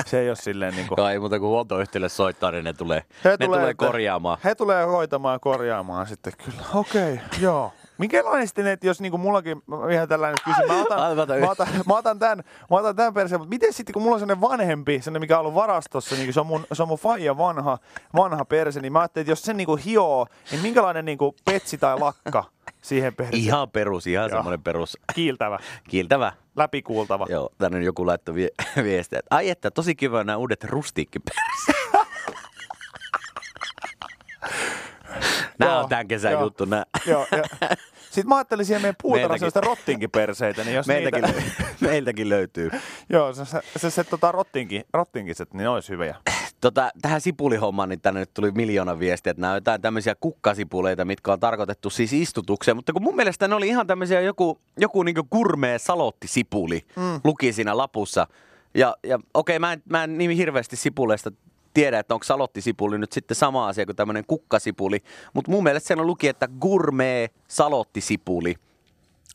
se 0.06 0.20
ei 0.20 0.28
ole 0.28 0.36
silleen 0.36 0.74
niin 0.74 0.88
kuin, 0.88 0.96
Kai 0.96 1.18
muuta 1.18 1.38
kuin 1.38 1.48
huoltoyhtiölle 1.50 2.08
soittaa, 2.08 2.50
niin 2.50 2.64
ne 2.64 2.72
tulee, 2.72 3.02
he 3.24 3.30
ne 3.30 3.46
tulee 3.46 3.70
että- 3.70 3.86
korjaamaan. 3.86 4.38
He 4.44 4.54
tulee 4.54 4.84
hoitamaan 4.84 5.34
ja 5.34 5.38
korjaamaan 5.38 6.06
sitten 6.06 6.32
kyllä. 6.44 6.62
Okei, 6.74 7.12
okay, 7.14 7.26
joo. 7.40 7.72
Minkälainen 8.00 8.46
sitten, 8.48 8.66
että 8.66 8.86
jos 8.86 9.00
niinku 9.00 9.18
mullakin, 9.18 9.62
mä 9.66 9.76
ihan 9.92 10.08
tällainen 10.08 10.38
kysyn, 10.44 10.66
mä 10.68 10.80
otan, 10.82 11.16
mä 11.16 11.22
otan- 11.22 11.40
mä 11.40 11.50
otan, 11.50 11.68
mä 11.86 11.94
otan 11.96 12.18
tämän, 12.18 12.38
mä 12.70 12.76
otan 12.76 12.96
tämän 12.96 13.14
perseen, 13.14 13.40
mutta 13.40 13.48
miten 13.50 13.72
sitten 13.72 13.92
kun 13.92 14.02
mulla 14.02 14.14
on 14.14 14.20
sellainen 14.20 14.40
vanhempi, 14.40 15.00
sellainen 15.02 15.20
mikä 15.20 15.34
on 15.34 15.40
ollut 15.40 15.54
varastossa, 15.54 16.14
niin 16.16 16.32
se 16.32 16.40
on 16.40 16.46
mun, 16.46 16.66
se 16.72 16.82
on 16.82 16.88
mun 16.88 16.98
faija 16.98 17.38
vanha, 17.38 17.78
vanha 18.16 18.44
perse, 18.44 18.80
niin 18.80 18.92
mä 18.92 18.98
ajattelin, 19.00 19.22
että 19.22 19.32
jos 19.32 19.42
se 19.42 19.54
niinku 19.54 19.76
hioo, 19.76 20.26
niin 20.50 20.62
minkälainen 20.62 21.04
niinku 21.04 21.34
petsi 21.44 21.78
tai 21.78 21.98
lakka 21.98 22.44
siihen 22.82 23.14
perseeseen? 23.14 23.44
Ihan 23.44 23.70
perus, 23.70 24.06
ihan 24.06 24.30
Joo. 24.30 24.38
semmoinen 24.38 24.62
perus. 24.62 24.96
Kiiltävä, 25.14 25.58
Kiiltävä. 25.88 26.32
läpikuultava. 26.56 27.26
Joo, 27.28 27.50
tänne 27.58 27.82
joku 27.82 28.06
laittoi 28.06 28.34
vie- 28.34 28.54
viestiä, 28.84 29.18
että 29.18 29.36
ai 29.36 29.50
että 29.50 29.70
tosi 29.70 29.94
kiva 29.94 30.24
nämä 30.24 30.36
uudet 30.36 30.64
rustiikkiperseet. 30.64 31.76
Nämä 35.58 35.72
Joo, 35.72 35.82
on 35.82 35.88
tämän 35.88 36.08
kesän 36.08 36.32
joo. 36.32 36.42
juttu. 36.42 36.64
Nää. 36.64 36.84
Joo, 37.06 37.26
ja. 37.30 37.42
Sitten 38.10 38.28
mä 38.28 38.36
ajattelin 38.36 38.66
siihen 38.66 38.82
meidän 38.82 39.38
sellaista 39.38 39.60
rottinkiperseitä, 39.60 40.64
niin 40.64 40.74
jos 40.74 40.86
Meiltäkin, 40.86 41.24
niitä, 41.24 41.38
lö- 41.38 41.64
meiltäkin 41.90 42.28
löytyy. 42.28 42.70
joo, 43.08 43.32
se, 43.32 43.44
se, 43.44 43.60
se, 43.76 43.90
se 43.90 44.04
tota 44.04 44.32
rottinki, 44.32 44.82
rottinkiset, 44.92 45.54
niin 45.54 45.62
ne 45.62 45.68
olisi 45.68 45.88
hyviä. 45.92 46.16
Tota, 46.60 46.90
tähän 47.02 47.20
sipulihommaan, 47.20 47.88
niin 47.88 48.00
tänne 48.00 48.20
nyt 48.20 48.34
tuli 48.34 48.50
miljoona 48.50 48.98
viestiä, 48.98 49.30
että 49.30 49.40
nämä 49.40 49.50
on 49.50 49.56
jotain 49.56 49.80
tämmöisiä 49.80 50.14
kukkasipuleita, 50.20 51.04
mitkä 51.04 51.32
on 51.32 51.40
tarkoitettu 51.40 51.90
siis 51.90 52.12
istutukseen. 52.12 52.76
Mutta 52.76 52.92
kun 52.92 53.02
mun 53.02 53.16
mielestä 53.16 53.48
ne 53.48 53.54
oli 53.54 53.68
ihan 53.68 53.86
tämmöisiä 53.86 54.20
joku, 54.20 54.60
joku 54.76 55.02
niinku 55.02 55.26
kurmee 55.30 55.78
salottisipuli 55.78 56.84
mm. 56.96 57.20
luki 57.24 57.52
siinä 57.52 57.76
lapussa. 57.76 58.26
Ja, 58.74 58.96
ja 59.04 59.18
okei, 59.34 59.58
mä 59.58 59.72
en, 59.72 59.82
mä 59.88 60.04
en 60.04 60.18
niin 60.18 60.30
hirveästi 60.30 60.76
sipuleista 60.76 61.30
tiedä, 61.74 61.98
että 61.98 62.14
onko 62.14 62.24
salottisipuli 62.24 62.98
nyt 62.98 63.12
sitten 63.12 63.34
sama 63.34 63.68
asia 63.68 63.86
kuin 63.86 63.96
tämmöinen 63.96 64.24
kukkasipuli. 64.26 64.98
Mutta 65.34 65.50
mun 65.50 65.62
mielestä 65.62 65.86
siellä 65.86 66.04
luki, 66.04 66.28
että 66.28 66.48
gourmet 66.60 67.32
salottisipuli. 67.48 68.54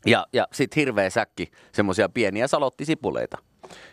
Ja, 0.06 0.26
ja 0.32 0.48
sitten 0.52 0.80
hirveä 0.80 1.10
säkki 1.10 1.50
semmoisia 1.72 2.08
pieniä 2.08 2.46
salottisipuleita. 2.46 3.38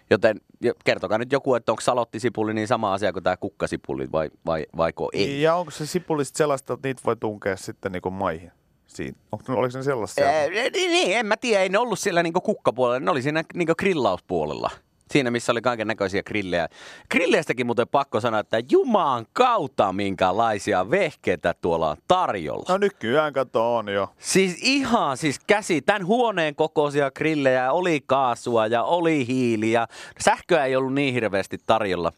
Joten 0.10 0.42
jo- 0.62 0.74
kertokaa 0.86 1.18
nyt 1.18 1.32
joku, 1.32 1.56
että 1.56 1.72
onko 1.72 1.82
salottisipuli 1.82 2.54
niin 2.54 2.68
sama 2.68 2.94
asia 2.94 3.14
kuin 3.14 3.24
tämä 3.24 3.38
kukkasipuli 3.38 4.12
vai, 4.12 4.30
vai 4.46 4.66
vaiko 4.78 5.10
ei. 5.14 5.42
Ja 5.42 5.56
onko 5.56 5.72
se 5.72 5.86
sipuli 5.86 6.26
sit 6.26 6.36
sellaista, 6.36 6.74
että 6.74 6.88
niitä 6.88 7.02
voi 7.06 7.16
tunkea 7.16 7.58
sitten 7.58 7.92
niinku 7.92 8.12
maihin? 8.12 8.52
Siinä. 8.88 9.18
Onko, 9.32 9.54
oliko 9.54 9.78
ne 9.78 9.84
sellaisia? 9.84 10.26
Ää, 10.26 10.48
niin, 10.48 10.72
niin, 10.74 11.18
en 11.18 11.26
mä 11.26 11.38
tiedä, 11.38 11.64
ei 11.64 11.70
ne 11.70 11.78
ollut 11.78 12.00
siellä 12.00 12.24
niinku 12.24 12.42
kukkapuolella, 12.42 13.00
ne 13.00 13.12
oli 13.12 13.22
siinä 13.22 13.44
niinku 13.54 13.76
grillauspuolella. 13.76 14.70
Siinä, 15.12 15.32
missä 15.32 15.52
oli 15.52 15.62
kaiken 15.62 15.88
näköisiä 15.88 16.24
grillejä. 16.24 16.68
Grilleistäkin 17.12 17.66
muuten 17.66 17.88
pakko 17.88 18.20
sanoa, 18.20 18.40
että 18.40 18.62
jumaan 18.72 19.26
kautta 19.34 19.94
minkälaisia 19.94 20.92
vehkeitä 20.92 21.54
tuolla 21.62 21.90
on 21.90 21.98
tarjolla. 22.08 22.66
No 22.70 22.78
nykyään 22.78 23.34
kato 23.34 23.76
on 23.76 23.88
jo. 23.88 24.14
Siis 24.20 24.58
ihan 24.62 25.18
siis 25.18 25.40
käsi, 25.48 25.82
tämän 25.82 26.06
huoneen 26.06 26.56
kokoisia 26.56 27.12
grillejä, 27.12 27.72
oli 27.72 28.02
kaasua 28.06 28.68
ja 28.68 28.84
oli 28.84 29.28
hiiliä. 29.28 29.88
Sähköä 30.20 30.66
ei 30.66 30.76
ollut 30.76 30.94
niin 30.94 31.14
hirveästi 31.14 31.58
tarjolla. 31.66 32.12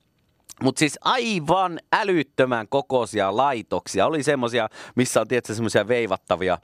Mutta 0.63 0.79
siis 0.79 0.99
aivan 1.01 1.79
älyttömän 1.93 2.67
kokoisia 2.67 3.37
laitoksia. 3.37 4.05
Oli 4.05 4.23
semmosia, 4.23 4.69
missä 4.95 5.21
on 5.21 5.27
tietysti 5.27 5.55
semmoisia 5.55 5.87
veivattavia, 5.87 6.57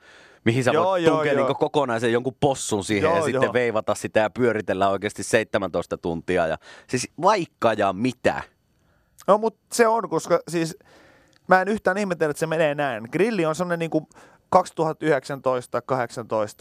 mihin 0.45 0.63
sä 0.63 0.71
Joo, 0.71 0.85
voit 0.85 1.03
joo, 1.03 1.15
tunkea 1.15 1.33
joo. 1.33 1.41
niinku 1.41 1.59
kokonaisen 1.59 2.13
jonkun 2.13 2.35
possun 2.39 2.83
siihen 2.83 3.07
Joo, 3.07 3.15
ja 3.15 3.21
sitten 3.23 3.43
joo. 3.43 3.53
veivata 3.53 3.95
sitä 3.95 4.19
ja 4.19 4.29
pyöritellä 4.29 4.89
oikeasti 4.89 5.23
17 5.23 5.97
tuntia. 5.97 6.47
Ja, 6.47 6.57
siis 6.87 7.09
vaikka 7.21 7.73
ja 7.73 7.93
mitä. 7.93 8.41
No 9.27 9.37
mutta 9.37 9.59
se 9.73 9.87
on, 9.87 10.09
koska 10.09 10.39
siis 10.47 10.77
mä 11.47 11.61
en 11.61 11.67
yhtään 11.67 11.97
ihmetellä, 11.97 12.31
että 12.31 12.39
se 12.39 12.47
menee 12.47 12.75
näin. 12.75 13.07
Grilli 13.11 13.45
on 13.45 13.55
sellainen 13.55 13.79
niinku 13.79 14.09
2019-18, 14.55 14.59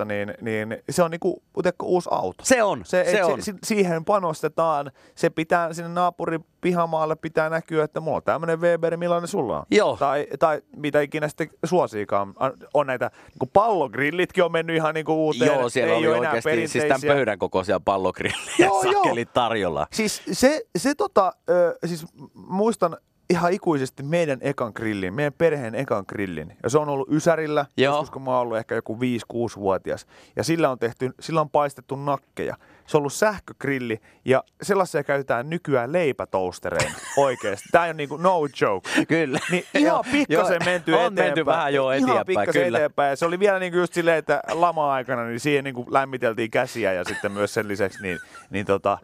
niin, 0.05 0.35
niin 0.41 0.77
se 0.91 1.03
on 1.03 1.11
niinku 1.11 1.43
uusi 1.83 2.09
auto. 2.13 2.45
Se 2.45 2.63
on, 2.63 2.85
Se, 2.85 3.05
se 3.11 3.25
on. 3.25 3.43
Si, 3.43 3.55
siihen 3.65 4.05
panostetaan. 4.05 4.91
Se 5.15 5.31
pitää 5.31 5.73
sinne 5.73 5.89
naapurin 5.89 6.45
pihamaalle 6.61 7.17
pitää 7.17 7.51
näkyä, 7.51 7.85
että 7.85 8.01
mulla 8.01 8.17
on 8.17 8.23
tämmöinen 8.23 8.61
Weber, 8.61 8.97
millainen 8.97 9.29
sulla 9.29 9.59
on. 9.59 9.67
Joo. 9.71 9.97
Tai, 9.97 10.27
tai 10.39 10.63
mitä 10.77 11.01
ikinä 11.01 11.29
sitten 11.29 11.51
suosiikaan. 11.65 12.35
On 12.75 12.87
näitä, 12.87 13.11
niin 13.41 13.51
pallogrillitkin 13.53 14.45
on 14.45 14.53
mennyt 14.53 14.77
ihan 14.77 14.95
niinku 14.95 15.25
uuteen. 15.25 15.53
Joo, 15.53 15.69
siellä 15.69 15.93
Ei 15.93 15.99
oli 15.99 16.09
oikeasti 16.09 16.69
siis 16.69 16.85
tämän 16.85 17.01
pöydän 17.07 17.39
kokoisia 17.39 17.81
pallogrillejä 17.81 18.55
Joo, 18.59 18.83
joo. 18.83 19.05
tarjolla. 19.33 19.87
Siis 19.93 20.23
se, 20.33 20.63
se 20.79 20.95
tota, 20.95 21.33
ö, 21.51 21.79
siis 21.87 22.07
muistan 22.35 22.97
ihan 23.31 23.53
ikuisesti 23.53 24.03
meidän 24.03 24.39
ekan 24.41 24.73
grillin, 24.75 25.15
meidän 25.15 25.33
perheen 25.39 25.75
ekan 25.75 26.05
grillin. 26.09 26.57
Ja 26.63 26.71
se 26.71 26.79
on 26.79 26.89
ollut 26.89 27.09
Ysärillä, 27.13 27.67
Joo. 27.77 27.93
joskus 27.95 28.11
kun 28.11 28.23
mä 28.23 28.31
oon 28.31 28.41
ollut 28.41 28.57
ehkä 28.57 28.75
joku 28.75 28.99
5-6-vuotias. 29.33 30.07
Ja 30.37 30.45
sillä 30.45 30.71
on 30.71 30.79
tehty, 30.79 31.11
sillä 31.21 31.41
on 31.41 31.51
paistettu 31.51 31.97
nakkeja. 31.97 32.57
Se 32.87 32.97
on 32.97 33.01
ollut 33.01 33.13
sähkögrilli 33.13 34.01
ja 34.25 34.45
sellaisia 34.63 35.05
käytetään 35.05 35.51
nykyään 35.51 35.93
leipätoustereina 35.93 36.95
oikeasti. 37.17 37.69
Tää 37.73 37.83
on 37.83 37.97
niinku 37.97 38.17
no 38.17 38.41
joke. 38.61 39.05
Kyllä. 39.09 39.39
Niin 39.51 39.65
ihan 39.75 39.87
Joo, 39.95 40.05
pikkasen 40.13 40.55
joo, 40.61 40.65
menty 40.73 40.93
on 40.93 40.99
eteenpäin. 41.01 41.27
menty 41.29 41.47
vähän 41.47 41.75
jo 41.75 41.91
Ihan 41.91 41.97
eteenpäin, 42.03 42.27
pikkasen 42.27 42.65
kyllä. 42.65 42.79
eteenpäin. 42.79 43.11
Ja 43.11 43.17
se 43.17 43.27
oli 43.27 43.39
vielä 43.39 43.59
niinku 43.59 43.79
just 43.79 43.95
silleen, 43.95 44.19
että 44.19 44.43
lama-aikana 44.53 45.25
niin 45.25 45.41
siihen 45.41 45.65
niinku 45.65 45.87
lämmiteltiin 45.91 46.51
käsiä 46.51 46.93
ja 46.93 47.05
sitten 47.05 47.33
myös 47.33 47.55
sen 47.55 47.69
lisäksi 47.69 48.03
niin, 48.03 48.19
niin 48.51 48.67
tota, 48.67 48.99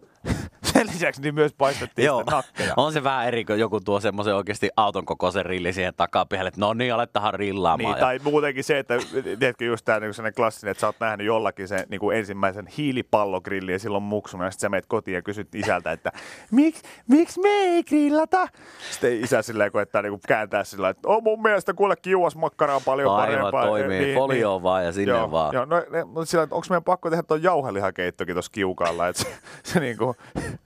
sen 0.79 0.87
lisäksi 0.87 1.23
niin 1.23 1.35
myös 1.35 1.53
paistettiin 1.55 2.07
Joo, 2.07 2.23
nakkeja. 2.31 2.75
on 2.77 2.93
se 2.93 3.05
vähän 3.05 3.27
eri, 3.27 3.45
kun 3.45 3.59
joku 3.59 3.81
tuo 3.81 4.01
semmoisen 4.01 4.35
oikeasti 4.35 4.71
auton 4.77 5.05
kokoisen 5.05 5.47
rilli 5.47 5.73
siihen 5.73 5.95
takapihalle, 5.97 6.49
että 6.49 6.61
no 6.61 6.75
niin, 6.75 6.95
alettahan 6.95 7.35
rillaamaan. 7.35 7.93
Niin, 7.95 8.01
tai 8.01 8.19
muutenkin 8.25 8.65
se, 8.65 8.79
että 8.79 8.99
tiedätkö 9.39 9.65
just 9.65 9.85
tämä 9.85 10.01
niin 10.01 10.15
sellainen 10.15 10.35
klassinen, 10.35 10.71
että 10.71 10.81
sä 10.81 10.87
oot 10.87 10.97
nähnyt 11.01 11.27
jollakin 11.27 11.69
sen 11.69 11.85
niin 11.89 12.01
kuin 12.01 12.17
ensimmäisen 12.17 12.67
hiilipallogrillin 12.67 13.73
ja 13.73 13.79
silloin 13.79 14.03
muksuna, 14.03 14.45
ja 14.45 14.51
sitten 14.51 14.67
sä 14.67 14.69
meet 14.69 14.87
kotiin 14.87 15.15
ja 15.15 15.23
kysyt 15.23 15.55
isältä, 15.55 15.93
että 15.93 16.13
miksi 16.51 16.83
miks 17.09 17.39
me 17.39 17.49
ei 17.49 17.85
grillata? 17.85 18.49
Sitten 18.91 19.25
isä 19.25 19.43
silleen 19.43 19.73
koettaa 19.73 20.03
niin 20.03 20.13
kuin 20.13 20.21
kääntää 20.29 20.65
sillä 20.65 20.89
että 20.89 21.09
on 21.09 21.23
mun 21.23 21.43
mielestä 21.43 21.75
kuule 21.75 21.97
kiuasmakkara 21.97 22.77
on 22.77 22.83
paljon 22.85 23.15
Aivan 23.15 23.31
parempaa. 23.41 23.67
toimii. 23.67 24.15
Folioon 24.15 24.63
vaan 24.63 24.85
ja 24.85 24.93
sinne 24.93 25.15
joo, 25.15 25.31
vaan. 25.31 25.55
Joo, 25.55 25.65
no, 25.65 25.77
mutta 26.07 26.31
sillä, 26.31 26.43
että 26.45 26.55
onko 26.55 26.67
meidän 26.71 26.85
pakko 26.85 27.11
tehdä 27.11 27.23
tuon 27.23 27.43
jauhelihakeittokin 27.43 28.35
tuossa 28.35 28.53
kiukaalla, 28.53 29.09
että 29.09 29.23
se, 29.23 29.29
se, 29.73 29.81
niin 29.81 29.97
kuin, 29.97 30.17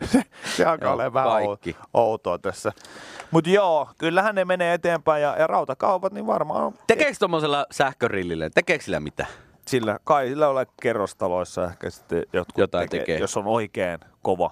se, 0.05 0.23
se 0.57 0.65
alkaa 0.65 0.93
olemaan 0.95 1.13
vähän 1.13 1.45
kaikki. 1.47 1.77
ou- 1.81 1.87
outoa 1.95 2.39
tässä. 2.39 2.73
Mutta 3.31 3.51
joo, 3.51 3.89
kyllähän 3.99 4.35
ne 4.35 4.45
menee 4.45 4.75
eteenpäin 4.75 5.23
ja, 5.23 5.37
ja 5.39 5.47
rautakaupat, 5.47 6.13
niin 6.13 6.27
varmaan 6.27 6.65
on 6.65 6.75
Tekeekö 6.87 7.17
tuommoisella 7.19 7.67
sähkörillillä, 7.71 8.51
tekeekö 8.51 8.85
sillä 8.85 9.01
mitä? 9.01 9.27
sillä, 9.69 9.99
kai 10.05 10.29
sillä 10.29 10.49
ole 10.49 10.67
kerrostaloissa 10.83 11.65
ehkä 11.65 11.91
sitten 11.91 12.23
jotkut 12.33 12.59
Jotain 12.59 12.89
tekee. 12.89 13.19
Jos 13.19 13.37
on 13.37 13.47
oikein 13.47 13.99
kova, 14.23 14.51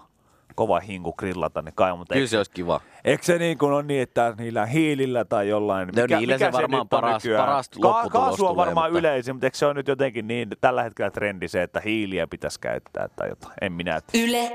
kova 0.54 0.80
hinku 0.80 1.12
grillata, 1.12 1.62
niin 1.62 1.74
kai, 1.74 1.96
mutta 1.96 2.14
Kyllä 2.14 2.22
eikö, 2.24 2.30
se 2.30 2.36
olisi 2.36 2.50
kiva. 2.50 2.80
eikö 3.04 3.24
se 3.24 3.38
niin 3.38 3.58
kuin 3.58 3.72
on 3.72 3.86
niin, 3.86 4.02
että 4.02 4.34
niillä 4.38 4.66
hiilillä 4.66 5.24
tai 5.24 5.48
jollain? 5.48 5.88
No 5.96 6.18
niillä 6.18 6.38
se 6.38 6.52
varmaan 6.52 6.88
paras- 6.88 7.24
nykyään? 7.24 7.44
paras 7.46 7.68
Ka- 7.68 7.88
lopputulos 7.88 8.26
Kaasu 8.28 8.46
on 8.46 8.56
varmaan 8.56 8.90
mutta- 8.92 8.98
yleisin, 8.98 9.34
mutta 9.34 9.46
eikö 9.46 9.56
se 9.58 9.66
on 9.66 9.76
nyt 9.76 9.88
jotenkin 9.88 10.28
niin 10.28 10.48
tällä 10.60 10.82
hetkellä 10.82 11.10
trendi 11.10 11.48
se, 11.48 11.62
että 11.62 11.80
hiiliä 11.80 12.26
pitäisi 12.26 12.60
käyttää 12.60 13.08
tai 13.16 13.28
jotain? 13.28 13.54
En 13.60 13.72
minä. 13.72 14.00
Yle 14.14 14.52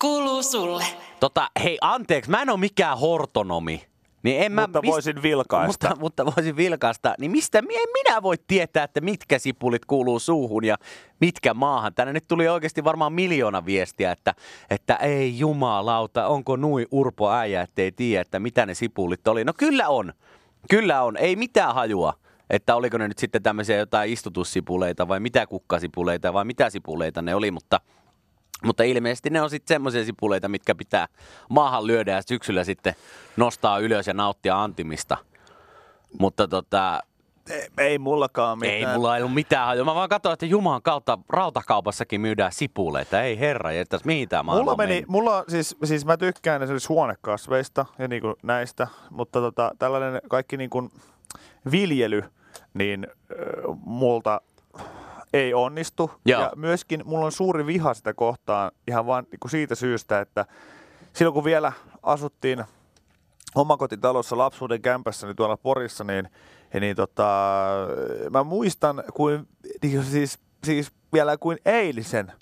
kuuluu 0.00 0.42
sulle. 0.42 0.84
Tota, 1.20 1.50
hei 1.62 1.78
anteeksi, 1.80 2.30
mä 2.30 2.42
en 2.42 2.50
ole 2.50 2.58
mikään 2.58 2.98
hortonomi. 2.98 3.88
Niin 4.22 4.42
en 4.42 4.52
Mutta 4.52 4.82
mä, 4.82 4.92
voisin 4.92 5.22
vilkaista. 5.22 5.88
Mutta, 5.88 6.00
mutta 6.00 6.26
voisin 6.26 6.56
vilkaista. 6.56 7.14
Niin 7.18 7.30
mistä 7.30 7.62
mi- 7.62 7.76
en 7.76 7.88
minä 7.92 8.22
voi 8.22 8.36
tietää, 8.46 8.84
että 8.84 9.00
mitkä 9.00 9.38
sipulit 9.38 9.84
kuuluu 9.84 10.18
suuhun 10.18 10.64
ja 10.64 10.76
mitkä 11.20 11.54
maahan? 11.54 11.94
Tänne 11.94 12.12
nyt 12.12 12.28
tuli 12.28 12.48
oikeasti 12.48 12.84
varmaan 12.84 13.12
miljoona 13.12 13.64
viestiä, 13.64 14.12
että, 14.12 14.34
että 14.70 14.96
ei 14.96 15.38
jumalauta, 15.38 16.26
onko 16.26 16.56
nui 16.56 16.86
urpo 16.90 17.30
äijä, 17.30 17.62
ettei 17.62 17.92
tiedä, 17.92 18.20
että 18.20 18.40
mitä 18.40 18.66
ne 18.66 18.74
sipulit 18.74 19.28
oli. 19.28 19.44
No 19.44 19.52
kyllä 19.56 19.88
on. 19.88 20.12
Kyllä 20.70 21.02
on. 21.02 21.16
Ei 21.16 21.36
mitään 21.36 21.74
hajua. 21.74 22.14
Että 22.50 22.76
oliko 22.76 22.98
ne 22.98 23.08
nyt 23.08 23.18
sitten 23.18 23.42
tämmöisiä 23.42 23.76
jotain 23.76 24.12
istutussipuleita 24.12 25.08
vai 25.08 25.20
mitä 25.20 25.46
kukkasipuleita 25.46 26.32
vai 26.32 26.44
mitä 26.44 26.70
sipuleita 26.70 27.22
ne 27.22 27.34
oli, 27.34 27.50
mutta 27.50 27.80
mutta 28.64 28.82
ilmeisesti 28.82 29.30
ne 29.30 29.42
on 29.42 29.50
sitten 29.50 29.74
semmoisia 29.74 30.04
sipuleita, 30.04 30.48
mitkä 30.48 30.74
pitää 30.74 31.06
maahan 31.48 31.86
lyödä 31.86 32.12
ja 32.12 32.22
syksyllä 32.22 32.64
sitten 32.64 32.94
nostaa 33.36 33.78
ylös 33.78 34.06
ja 34.06 34.14
nauttia 34.14 34.62
antimista. 34.62 35.16
Mutta 36.18 36.48
tota, 36.48 37.00
Ei, 37.50 37.68
ei 37.78 37.98
mullakaan 37.98 38.58
mitään. 38.58 38.76
ei 38.92 38.96
mulla 38.96 39.16
ei 39.16 39.22
ollut 39.22 39.34
mitään 39.34 39.66
hajua. 39.66 39.84
Mä 39.84 39.94
vaan 39.94 40.08
katsoin, 40.08 40.32
että 40.32 40.46
Jumalan 40.46 40.82
kautta 40.82 41.18
rautakaupassakin 41.28 42.20
myydään 42.20 42.52
sipuleita. 42.52 43.22
Ei 43.22 43.38
herra, 43.38 43.70
että 43.70 43.98
tämä 44.28 44.42
maailma 44.42 44.64
Mulla 44.64 44.76
meni, 44.76 44.92
mennyt? 44.92 45.08
mulla 45.08 45.44
siis, 45.48 45.76
siis 45.84 46.06
mä 46.06 46.16
tykkään 46.16 46.62
esimerkiksi 46.62 46.88
huonekasveista 46.88 47.86
ja 47.98 48.08
niinku 48.08 48.34
näistä, 48.42 48.86
mutta 49.10 49.40
tota, 49.40 49.72
tällainen 49.78 50.20
kaikki 50.30 50.56
niinku 50.56 50.90
viljely, 51.70 52.24
niin 52.74 53.06
äh, 53.10 53.78
multa 53.84 54.40
ei 55.32 55.54
onnistu. 55.54 56.10
Joo. 56.26 56.40
Ja 56.42 56.52
myöskin 56.56 57.02
mulla 57.04 57.24
on 57.26 57.32
suuri 57.32 57.66
viha 57.66 57.94
sitä 57.94 58.14
kohtaan 58.14 58.70
ihan 58.88 59.06
vaan 59.06 59.26
niinku 59.30 59.48
siitä 59.48 59.74
syystä, 59.74 60.20
että 60.20 60.46
silloin 61.12 61.34
kun 61.34 61.44
vielä 61.44 61.72
asuttiin 62.02 62.64
omakotitalossa 63.54 64.38
lapsuuden 64.38 64.82
kämpässäni 64.82 65.34
tuolla 65.34 65.56
Porissa, 65.56 66.04
niin, 66.04 66.28
niin 66.80 66.96
tota, 66.96 67.26
mä 68.30 68.44
muistan 68.44 69.04
kuin, 69.14 69.48
niin 69.82 70.04
siis, 70.04 70.38
siis 70.64 70.92
vielä 71.12 71.36
kuin 71.36 71.58
eilisen, 71.64 72.32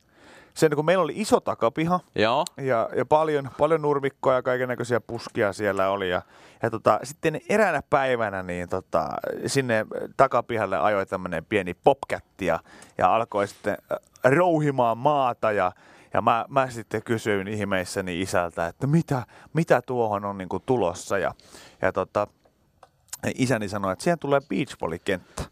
sen 0.57 0.77
kun 0.77 0.85
meillä 0.85 1.05
oli 1.05 1.13
iso 1.17 1.41
takapiha 1.41 2.01
Joo. 2.15 2.45
ja, 2.57 2.89
ja 2.97 3.07
paljon, 3.07 3.51
paljon 3.59 3.83
nurmikkoja 3.83 4.37
ja 4.37 4.43
kaiken 4.43 4.69
näköisiä 4.69 5.01
puskia 5.01 5.53
siellä 5.53 5.91
oli. 5.91 6.11
Ja, 6.11 6.23
ja 6.63 6.71
tota, 6.71 7.01
sitten 7.03 7.41
eräänä 7.49 7.83
päivänä 7.91 8.43
niin 8.43 8.69
tota, 8.69 9.09
sinne 9.47 9.87
takapihalle 10.17 10.79
ajoi 10.79 11.07
tämmöinen 11.07 11.45
pieni 11.45 11.75
popcatti 11.75 12.47
ja, 12.47 12.59
ja 12.99 13.15
alkoi 13.15 13.49
sitten 13.49 13.79
äh, 13.93 13.99
rouhimaan 14.33 14.99
maata 14.99 15.53
ja, 15.53 15.73
ja 16.15 16.23
mä, 16.23 16.45
mä 16.49 16.71
sitten 16.71 17.03
kysyin 17.03 17.49
ihmeissäni 17.49 18.21
isältä, 18.21 18.67
että 18.67 18.87
mitä, 18.87 19.23
mitä 19.53 19.83
tuohon 19.83 20.25
on 20.25 20.39
niin 20.39 20.49
kuin 20.49 20.63
tulossa. 20.67 21.19
Ja, 21.19 21.35
ja 21.83 21.93
tota, 21.93 22.27
isäni 23.35 23.69
sanoi, 23.69 23.93
että 23.93 24.03
siihen 24.03 24.19
tulee 24.19 24.41
beachvolley-kenttä. 24.41 25.43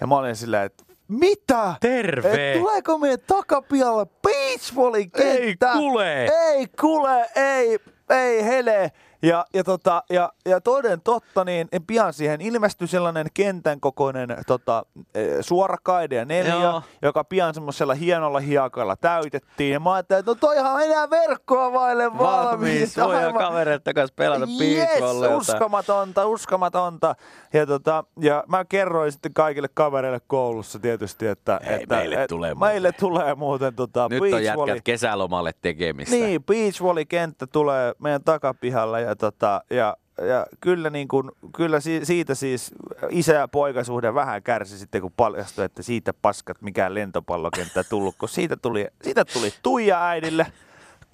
Ja 0.00 0.06
mä 0.06 0.16
olin 0.16 0.36
silleen, 0.36 0.66
että 0.66 0.84
mitä? 1.08 1.74
Terve! 1.80 2.52
Et 2.52 2.58
tuleeko 2.58 2.98
meidän 2.98 3.18
takapihalle 3.26 4.06
beachvolley-kenttä? 4.22 5.72
Ei 5.72 5.78
kule! 5.78 6.24
Ei 6.24 6.66
kule, 6.80 7.26
ei, 7.36 7.78
ei 8.10 8.44
hele. 8.44 8.92
Ja, 9.22 9.44
ja, 9.54 9.64
tota, 9.64 10.02
ja, 10.10 10.32
ja 10.46 10.60
toden 10.60 11.00
totta, 11.00 11.44
niin 11.44 11.68
pian 11.86 12.12
siihen 12.12 12.40
ilmestyi 12.40 12.88
sellainen 12.88 13.26
kentän 13.34 13.80
kokoinen 13.80 14.36
tota, 14.46 14.86
eh, 15.14 15.36
suora 15.40 15.76
kaide 15.82 16.14
ja 16.16 16.24
neljä, 16.24 16.54
Joo. 16.54 16.82
joka 17.02 17.24
pian 17.24 17.54
semmoisella 17.54 17.94
hienolla 17.94 18.40
hiekalla 18.40 18.96
täytettiin. 18.96 19.72
Ja 19.72 19.80
mä 19.80 19.92
ajattelin, 19.92 20.18
että 20.20 20.30
no 20.30 20.34
toihan 20.34 20.84
enää 20.84 21.10
verkkoa 21.10 21.72
vaille 21.72 22.18
valmis. 22.18 22.96
Voi 22.96 23.16
Aivan. 23.16 23.34
kavereiden 23.34 23.94
kanssa 23.94 24.14
pelata 24.16 24.46
Yes, 24.60 24.88
uskomatonta, 25.36 26.26
uskomatonta. 26.26 27.14
Ja, 27.52 27.66
tota, 27.66 28.04
ja 28.20 28.44
mä 28.48 28.64
kerroin 28.64 29.12
sitten 29.12 29.34
kaikille 29.34 29.68
kavereille 29.74 30.20
koulussa 30.26 30.78
tietysti, 30.78 31.26
että, 31.26 31.60
Hei, 31.66 31.82
että 31.82 31.94
meille 31.96 32.22
et, 32.22 32.28
tulee 32.28 32.54
muuten. 32.54 32.68
meille 32.74 32.92
tulee 32.92 33.34
muuten 33.34 33.74
tota, 33.74 34.08
Nyt 34.10 34.34
on 34.34 34.44
jätkät 34.44 34.78
kesälomalle 34.84 35.52
tekemistä. 35.62 36.16
niin, 36.16 36.44
beachvolley-kenttä 36.44 37.46
tulee 37.46 37.94
meidän 37.98 38.24
takapihalle 38.24 39.05
ja, 39.06 39.16
tota, 39.16 39.62
ja, 39.70 39.96
ja 40.28 40.46
kyllä, 40.60 40.90
niin 40.90 41.08
kun, 41.08 41.32
kyllä 41.56 41.80
si- 41.80 42.04
siitä 42.04 42.34
siis 42.34 42.74
isä- 43.10 43.32
ja 43.34 43.48
poikasuhde 43.48 44.14
vähän 44.14 44.42
kärsi 44.42 44.78
sitten, 44.78 45.00
kun 45.02 45.12
paljastui, 45.16 45.64
että 45.64 45.82
siitä 45.82 46.14
paskat 46.22 46.62
mikään 46.62 46.94
lentopallokenttä 46.94 47.84
tullut, 47.84 48.14
kun 48.18 48.28
siitä 48.28 48.56
tuli, 48.56 48.88
siitä 49.02 49.24
tuli 49.24 49.50
Tuija 49.62 50.06
äidille 50.08 50.46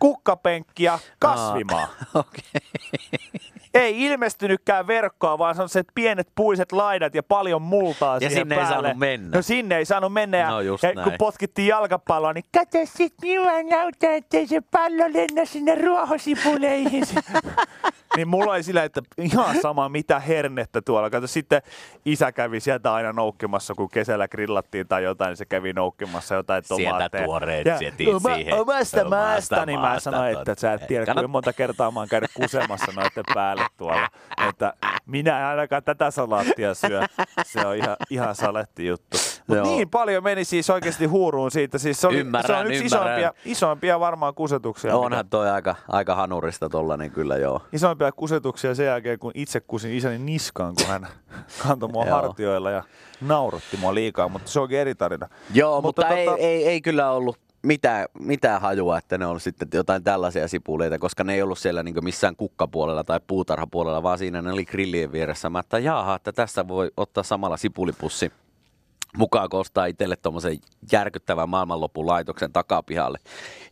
kukkapenkki 0.02 0.82
ja 0.84 0.98
kasvimaa. 1.18 1.88
Okei. 2.14 2.42
Ei 3.74 4.02
ilmestynytkään 4.04 4.86
verkkoa, 4.86 5.38
vaan 5.38 5.54
se 5.54 5.62
on 5.62 5.68
se 5.68 5.82
pienet 5.94 6.28
puiset 6.34 6.72
laidat 6.72 7.14
ja 7.14 7.22
paljon 7.22 7.62
multaa 7.62 8.18
Ja 8.20 8.30
sinne 8.30 8.54
ei 8.54 8.60
päälle. 8.60 8.82
saanut 8.82 8.98
mennä. 8.98 9.36
No 9.36 9.42
sinne 9.42 9.76
ei 9.76 9.84
saanut 9.84 10.12
mennä. 10.12 10.36
Ja, 10.38 10.50
No 10.50 10.60
just 10.60 10.82
ja 10.82 10.92
kun 10.92 11.02
näin. 11.02 11.18
potkittiin 11.18 11.68
jalkapalloa, 11.68 12.32
niin 12.32 12.44
kato 12.54 12.78
sit 12.84 13.14
minua 13.22 13.62
näyttää, 13.70 14.14
ettei 14.14 14.46
se 14.46 14.60
pallo 14.70 15.04
lennä 15.12 15.44
sinne 15.44 15.74
ruohosipuleihin. 15.74 17.04
niin 18.16 18.28
mulla 18.28 18.52
oli 18.52 18.62
sillä, 18.62 18.84
että 18.84 19.00
ihan 19.18 19.56
sama 19.62 19.88
mitä 19.88 20.20
hernettä 20.20 20.82
tuolla. 20.82 21.10
Kato 21.10 21.26
sitten 21.26 21.62
isä 22.04 22.32
kävi 22.32 22.60
sieltä 22.60 22.92
aina 22.94 23.12
noukkimassa, 23.12 23.74
kun 23.74 23.88
kesällä 23.90 24.28
grillattiin 24.28 24.88
tai 24.88 25.04
jotain, 25.04 25.28
niin 25.28 25.36
se 25.36 25.44
kävi 25.44 25.72
noukkimassa 25.72 26.34
jotain 26.34 26.62
Sieltä 26.64 26.90
tomaatteja. 26.92 27.24
tuoreet 27.24 27.66
Ja 27.66 27.74
oma- 28.14 28.34
siihen. 28.34 28.54
Omasta 28.54 28.72
Omasta 29.02 29.04
maasta, 29.04 29.66
niin 29.66 29.80
mä 29.80 29.91
maasta, 29.92 30.10
sanoin, 30.10 30.38
että 30.38 30.54
sä 30.58 30.72
et 30.72 30.86
tiedä, 30.86 31.04
kuinka 31.06 31.28
monta 31.28 31.52
kertaa 31.52 31.90
mä 31.90 32.00
oon 32.00 32.08
käynyt 32.08 32.30
kusemassa 32.34 32.92
noiden 32.96 33.24
päälle 33.34 33.66
tuolla. 33.76 34.08
Että 34.48 34.74
minä 35.06 35.38
en 35.40 35.46
ainakaan 35.46 35.82
tätä 35.82 36.10
salaattia 36.10 36.74
syö. 36.74 37.02
Se 37.44 37.66
on 37.66 37.76
ihan, 37.76 37.96
ihan 38.10 38.34
saletti 38.34 38.86
juttu. 38.86 39.16
Mutta 39.46 39.62
niin 39.62 39.90
paljon 39.90 40.24
meni 40.24 40.44
siis 40.44 40.70
oikeasti 40.70 41.06
huuruun 41.06 41.50
siitä. 41.50 41.78
Siis 41.78 42.00
se, 42.00 42.06
oli, 42.06 42.14
se 42.14 42.20
on 42.20 42.26
Ymmärrän, 42.26 42.66
yksi 42.66 42.84
ymmärrän. 42.84 43.18
isoimpia, 43.18 43.32
isoimpia 43.44 44.00
varmaan 44.00 44.34
kusetuksia. 44.34 44.96
Onhan 44.96 45.28
toi 45.28 45.50
aika, 45.50 45.74
aika 45.88 46.14
hanurista 46.14 46.68
tolla, 46.68 46.96
niin 46.96 47.10
kyllä 47.10 47.36
joo. 47.36 47.60
Isoimpia 47.72 48.12
kusetuksia 48.12 48.74
sen 48.74 48.86
jälkeen, 48.86 49.18
kun 49.18 49.32
itse 49.34 49.60
kusin 49.60 49.92
isäni 49.92 50.18
niskaan, 50.18 50.74
kun 50.74 50.86
hän 50.86 51.06
kantoi 51.68 51.88
mua 51.88 52.04
hartioilla 52.04 52.70
ja 52.70 52.82
nauratti 53.20 53.76
mua 53.76 53.94
liikaa, 53.94 54.28
mutta 54.28 54.50
se 54.50 54.60
onkin 54.60 54.78
eri 54.78 54.94
tarina. 54.94 55.28
Joo, 55.54 55.80
mutta, 55.80 56.02
Mutta 56.02 56.16
ei, 56.16 56.26
tota- 56.26 56.36
ei, 56.38 56.68
ei 56.68 56.80
kyllä 56.80 57.10
ollut 57.10 57.38
mitään, 57.62 58.06
mitään 58.20 58.60
hajua, 58.60 58.98
että 58.98 59.18
ne 59.18 59.26
on 59.26 59.40
sitten 59.40 59.68
jotain 59.74 60.04
tällaisia 60.04 60.48
sipuleita, 60.48 60.98
koska 60.98 61.24
ne 61.24 61.34
ei 61.34 61.42
ollut 61.42 61.58
siellä 61.58 61.82
niin 61.82 62.04
missään 62.04 62.36
kukkapuolella 62.36 63.04
tai 63.04 63.20
puutarhapuolella, 63.26 64.02
vaan 64.02 64.18
siinä 64.18 64.42
ne 64.42 64.52
oli 64.52 64.64
grillien 64.64 65.12
vieressä. 65.12 65.50
Mä 65.50 65.58
että 65.58 65.78
jaha, 65.78 66.14
että 66.14 66.32
tässä 66.32 66.68
voi 66.68 66.90
ottaa 66.96 67.24
samalla 67.24 67.56
sipulipussi 67.56 68.32
mukaan, 69.18 69.48
kun 69.48 69.60
ostaa 69.60 69.86
itselle 69.86 70.16
tuommoisen 70.16 70.58
järkyttävän 70.92 71.48
maailmanlopun 71.48 72.06
laitoksen 72.06 72.52
takapihalle. 72.52 73.18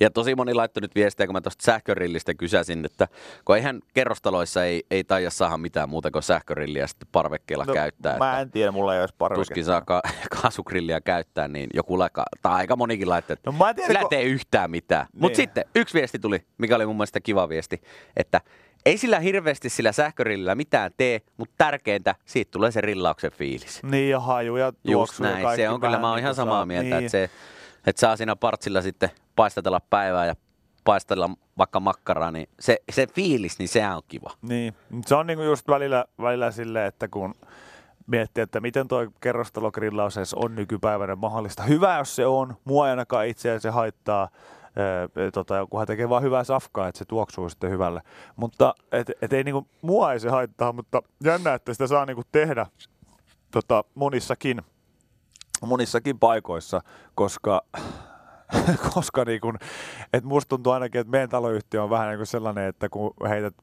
Ja 0.00 0.10
tosi 0.10 0.34
moni 0.34 0.54
laittoi 0.54 0.80
nyt 0.80 0.94
viestiä, 0.94 1.26
kun 1.26 1.34
mä 1.34 1.40
tuosta 1.40 1.64
sähkörillistä 1.64 2.34
kysäsin, 2.34 2.84
että 2.84 3.08
kun 3.44 3.56
eihän 3.56 3.80
kerrostaloissa 3.94 4.64
ei, 4.64 4.82
ei 4.90 5.04
taida 5.04 5.30
saada 5.30 5.56
mitään 5.56 5.88
muuta 5.88 6.10
kuin 6.10 6.22
sähkörilliä 6.22 6.86
sitten 6.86 7.08
parvekkeella 7.12 7.66
käyttää. 7.66 8.12
että- 8.12 8.24
mä 8.24 8.40
en 8.40 8.50
tiedä, 8.50 8.72
mulla 8.72 8.94
ei 8.94 9.00
olisi 9.00 9.14
parveketta. 9.18 9.40
tuskin 9.48 9.64
saa 9.64 9.80
ka- 9.80 10.02
kaasugrilliä 10.42 11.00
käyttää, 11.00 11.48
niin 11.48 11.70
joku 11.74 11.98
laika, 11.98 12.24
tai 12.42 12.52
aika 12.54 12.76
monikin 12.76 13.08
laittaa, 13.08 13.34
että 13.34 13.50
No 13.50 13.58
mä 13.58 13.68
en 13.70 13.76
tiedä, 13.76 13.86
sillä 13.86 13.98
ei 13.98 14.04
kun- 14.04 14.10
tee 14.10 14.22
yhtään 14.22 14.70
mitään. 14.70 15.06
Niin. 15.12 15.20
Mutta 15.22 15.36
sitten 15.36 15.64
yksi 15.74 15.94
viesti 15.98 16.18
tuli, 16.18 16.44
mikä 16.58 16.76
oli 16.76 16.86
mun 16.86 16.96
mielestä 16.96 17.20
kiva 17.20 17.48
viesti, 17.48 17.82
että 18.16 18.40
ei 18.86 18.98
sillä 18.98 19.20
hirveästi 19.20 19.68
sillä 19.68 19.92
sähkörillillä 19.92 20.54
mitään 20.54 20.90
tee, 20.96 21.20
mutta 21.36 21.54
tärkeintä, 21.58 22.14
siitä 22.24 22.50
tulee 22.50 22.70
se 22.70 22.80
rillauksen 22.80 23.32
fiilis. 23.32 23.82
Niin 23.82 24.10
ja 24.10 24.20
haju 24.20 24.56
ja 24.56 24.72
tuoksu 24.86 25.24
ja 25.24 25.30
näin, 25.30 25.42
kaikki 25.44 25.62
se 25.62 25.68
on 25.68 25.80
kyllä, 25.80 25.98
mä 25.98 26.08
oon 26.08 26.16
niin 26.16 26.22
ihan 26.22 26.34
samaa 26.34 26.58
saa- 26.58 26.66
mieltä, 26.66 26.84
niin. 26.84 26.94
että, 26.94 27.08
se, 27.08 27.30
että 27.86 28.00
saa 28.00 28.16
siinä 28.16 28.36
partsilla 28.36 28.82
sitten 28.82 29.10
paistatella 29.36 29.80
päivää 29.90 30.26
ja 30.26 30.34
paistella 30.84 31.30
vaikka 31.58 31.80
makkaraa, 31.80 32.30
niin 32.30 32.48
se, 32.60 32.78
se 32.92 33.06
fiilis, 33.06 33.58
niin 33.58 33.68
sehän 33.68 33.96
on 33.96 34.02
kiva. 34.08 34.30
Niin, 34.42 34.74
se 35.06 35.14
on 35.14 35.26
niinku 35.26 35.44
just 35.44 35.68
välillä, 35.68 36.04
välillä 36.20 36.50
silleen, 36.50 36.86
että 36.86 37.08
kun 37.08 37.34
miettii, 38.06 38.42
että 38.42 38.60
miten 38.60 38.88
tuo 38.88 39.06
kerrostalogrillaus 39.20 40.16
edes 40.16 40.34
on 40.34 40.54
nykypäivänä 40.54 41.16
mahdollista. 41.16 41.62
Hyvä, 41.62 41.98
jos 41.98 42.16
se 42.16 42.26
on. 42.26 42.56
Mua 42.64 42.86
ei 42.86 42.90
ainakaan 42.90 43.26
itseään 43.26 43.60
se 43.60 43.70
haittaa. 43.70 44.28
Tota, 45.32 45.66
kunhan 45.70 45.86
tekee 45.86 46.08
vaan 46.08 46.22
hyvää 46.22 46.44
safkaa, 46.44 46.88
että 46.88 46.98
se 46.98 47.04
tuoksuu 47.04 47.48
sitten 47.48 47.70
hyvälle. 47.70 48.02
Mutta 48.36 48.74
et, 48.92 49.10
et 49.22 49.32
ei 49.32 49.44
niinku, 49.44 49.66
mua 49.82 50.12
ei 50.12 50.20
se 50.20 50.28
haittaa, 50.28 50.72
mutta 50.72 51.02
jännä, 51.24 51.54
että 51.54 51.72
sitä 51.74 51.86
saa 51.86 52.06
niinku 52.06 52.22
tehdä 52.32 52.66
tota, 53.50 53.84
monissakin, 53.94 54.62
monissakin 55.66 56.18
paikoissa, 56.18 56.80
koska 57.14 57.62
koska 58.94 59.24
niin 59.24 59.40
kun, 59.40 59.58
et 60.12 60.24
musta 60.24 60.48
tuntuu 60.48 60.72
ainakin, 60.72 61.00
että 61.00 61.10
meidän 61.10 61.28
taloyhtiö 61.28 61.82
on 61.82 61.90
vähän 61.90 62.08
niin 62.08 62.18
kuin 62.18 62.26
sellainen, 62.26 62.64
että 62.64 62.88
kun 62.88 63.14
heität 63.28 63.54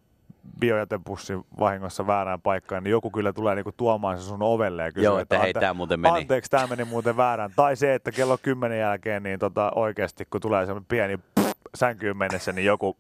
biojätepussin 0.59 1.43
vahingossa 1.59 2.07
väärään 2.07 2.41
paikkaan, 2.41 2.83
niin 2.83 2.91
joku 2.91 3.11
kyllä 3.11 3.33
tulee 3.33 3.55
niinku 3.55 3.71
tuomaan 3.77 4.17
se 4.17 4.23
sun 4.23 4.41
ovelle 4.41 4.83
ja 4.83 4.91
kysyy, 4.91 5.03
Joo, 5.05 5.19
että 5.19 5.39
hei, 5.39 5.51
"Ante- 5.53 5.59
tää 5.59 5.73
muuten 5.73 5.99
meni." 5.99 6.17
Anteeksi, 6.17 6.51
tämä 6.51 6.67
meni 6.67 6.83
muuten 6.83 7.17
väärään. 7.17 7.51
Tai 7.55 7.75
se, 7.75 7.93
että 7.93 8.11
kello 8.11 8.37
kymmenen 8.41 8.79
jälkeen 8.79 9.23
niin 9.23 9.39
tota, 9.39 9.71
oikeasti, 9.75 10.25
kun 10.25 10.41
tulee 10.41 10.65
semmoinen 10.65 10.85
pieni 10.89 11.17
pff, 11.17 11.51
sänkyyn 11.75 12.17
mennessä, 12.17 12.51
niin 12.53 12.65
joku 12.65 12.97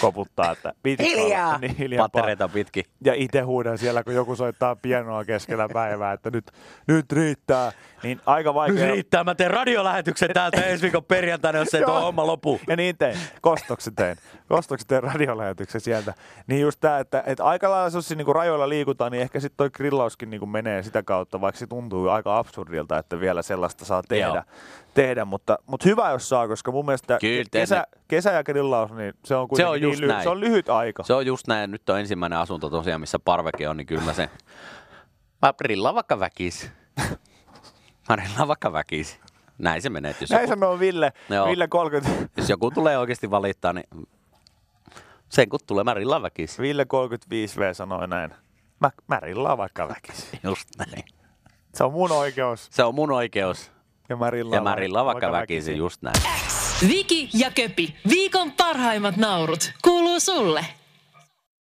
koputtaa, 0.00 0.52
että 0.52 0.72
piti 0.82 1.14
olla- 1.14 1.58
Niin, 1.58 1.76
hiljaa. 1.76 2.08
Pattereita 2.08 2.48
pitkin. 2.48 2.84
Ja 3.04 3.14
itse 3.14 3.40
huudan 3.40 3.78
siellä, 3.78 4.04
kun 4.04 4.14
joku 4.14 4.36
soittaa 4.36 4.76
pienoa 4.76 5.24
keskellä 5.24 5.68
päivää, 5.72 6.12
että 6.12 6.30
nyt, 6.30 6.50
nyt 6.86 7.12
riittää. 7.12 7.72
Niin 8.02 8.20
aika 8.26 8.54
vaikea. 8.54 8.84
Nyt 8.86 8.92
riittää, 8.94 9.24
mä 9.24 9.34
teen 9.34 9.50
radiolähetyksen 9.50 10.30
täältä 10.34 10.60
ensi 10.60 10.82
viikon 10.82 11.04
perjantaina, 11.04 11.58
jos 11.58 11.74
ei 11.74 11.84
tuo 11.84 12.00
homma 12.00 12.26
lopu. 12.26 12.60
Ja 12.68 12.76
niin 12.76 12.96
tein. 12.98 13.18
Kostoksen 13.40 13.94
tein. 13.94 14.16
Kostoksen 14.48 14.86
tein 14.88 15.02
radiolähetyksen 15.02 15.80
sieltä. 15.80 16.14
Niin 16.46 16.60
just 16.60 16.80
tää, 16.80 16.98
että, 16.98 17.22
että 17.26 17.44
aika 17.44 17.70
lailla 17.70 17.96
jos 17.96 18.10
niinku 18.10 18.32
rajoilla 18.32 18.68
liikutaan, 18.68 19.12
niin 19.12 19.22
ehkä 19.22 19.40
sitten 19.40 19.56
toi 19.56 19.70
grillauskin 19.70 20.30
niinku 20.30 20.46
menee 20.46 20.82
sitä 20.82 21.02
kautta, 21.02 21.40
vaikka 21.40 21.58
se 21.58 21.66
tuntuu 21.66 22.08
aika 22.08 22.38
absurdilta, 22.38 22.98
että 22.98 23.20
vielä 23.20 23.42
sellaista 23.42 23.84
saa 23.84 24.02
tehdä. 24.08 24.26
Joo. 24.26 24.42
Tehdä 25.02 25.24
mutta, 25.24 25.58
mutta 25.66 25.88
hyvä 25.88 26.10
jos 26.10 26.28
saa, 26.28 26.48
koska 26.48 26.72
mun 26.72 26.86
mielestä 26.86 27.18
Kyllä, 27.20 27.44
kesä, 27.50 27.86
kesä, 28.08 28.32
ja 28.32 28.44
grillaus, 28.44 28.90
niin 28.90 29.14
se 29.24 29.36
on 29.36 29.48
kuitenkin 29.48 29.70
on 29.70 29.80
just 29.80 30.00
niin 30.00 30.08
näin. 30.08 30.22
se 30.22 30.28
on 30.28 30.40
lyhyt 30.40 30.68
aika. 30.68 31.02
Se 31.02 31.14
on 31.14 31.26
just 31.26 31.46
näin, 31.46 31.70
nyt 31.70 31.88
on 31.88 31.98
ensimmäinen 32.00 32.38
asunto 32.38 32.70
tosiaan, 32.70 33.00
missä 33.00 33.18
parveke 33.18 33.68
on, 33.68 33.76
niin 33.76 33.86
kyllä 33.86 34.02
mä 34.02 34.12
se... 34.12 34.30
Mä 35.42 35.52
rillaan 35.60 35.94
vaikka 35.94 36.20
väkis. 36.20 36.70
Mä 38.08 38.16
rillaan 38.16 38.48
vaikka 38.48 38.72
väkis. 38.72 39.20
Näin 39.58 39.82
se 39.82 39.90
menee, 39.90 40.14
jos 40.20 40.30
Näin 40.30 40.42
joku, 40.42 40.50
sanoo 40.50 40.78
Ville, 40.78 41.12
Joo. 41.28 41.46
Ville 41.46 41.68
30, 41.68 42.10
jos 42.36 42.50
joku 42.50 42.70
tulee 42.70 42.98
oikeasti 42.98 43.30
valittaa, 43.30 43.72
niin 43.72 44.08
sen 45.28 45.48
kun 45.48 45.60
tulee, 45.66 45.84
mä 45.84 45.94
rillaan 45.94 46.22
väkis. 46.22 46.58
Ville 46.58 46.84
35V 46.84 47.74
sanoi 47.74 48.08
näin. 48.08 48.30
Mä, 48.80 48.90
mä 49.08 49.20
rillaan 49.20 49.58
vaikka 49.58 49.88
väkisin. 49.88 50.40
Just 50.42 50.68
näin. 50.78 51.04
Se 51.74 51.84
on 51.84 51.92
mun 51.92 52.12
oikeus. 52.12 52.68
Se 52.70 52.84
on 52.84 52.94
mun 52.94 53.10
oikeus. 53.10 53.77
Ja 54.08 54.16
mä 54.16 54.30
rillaan, 54.30 54.58
Ja 54.58 54.62
mä 54.62 54.74
rillaan 54.74 55.06
vaikka 55.06 55.26
vaikka 55.26 55.40
väkisin, 55.40 55.76
just 55.76 56.02
näin. 56.02 56.16
Viki 56.88 57.28
ja 57.34 57.50
Köpi, 57.50 57.94
viikon 58.08 58.52
parhaimmat 58.52 59.16
naurut, 59.16 59.72
kuuluu 59.82 60.20
sulle. 60.20 60.66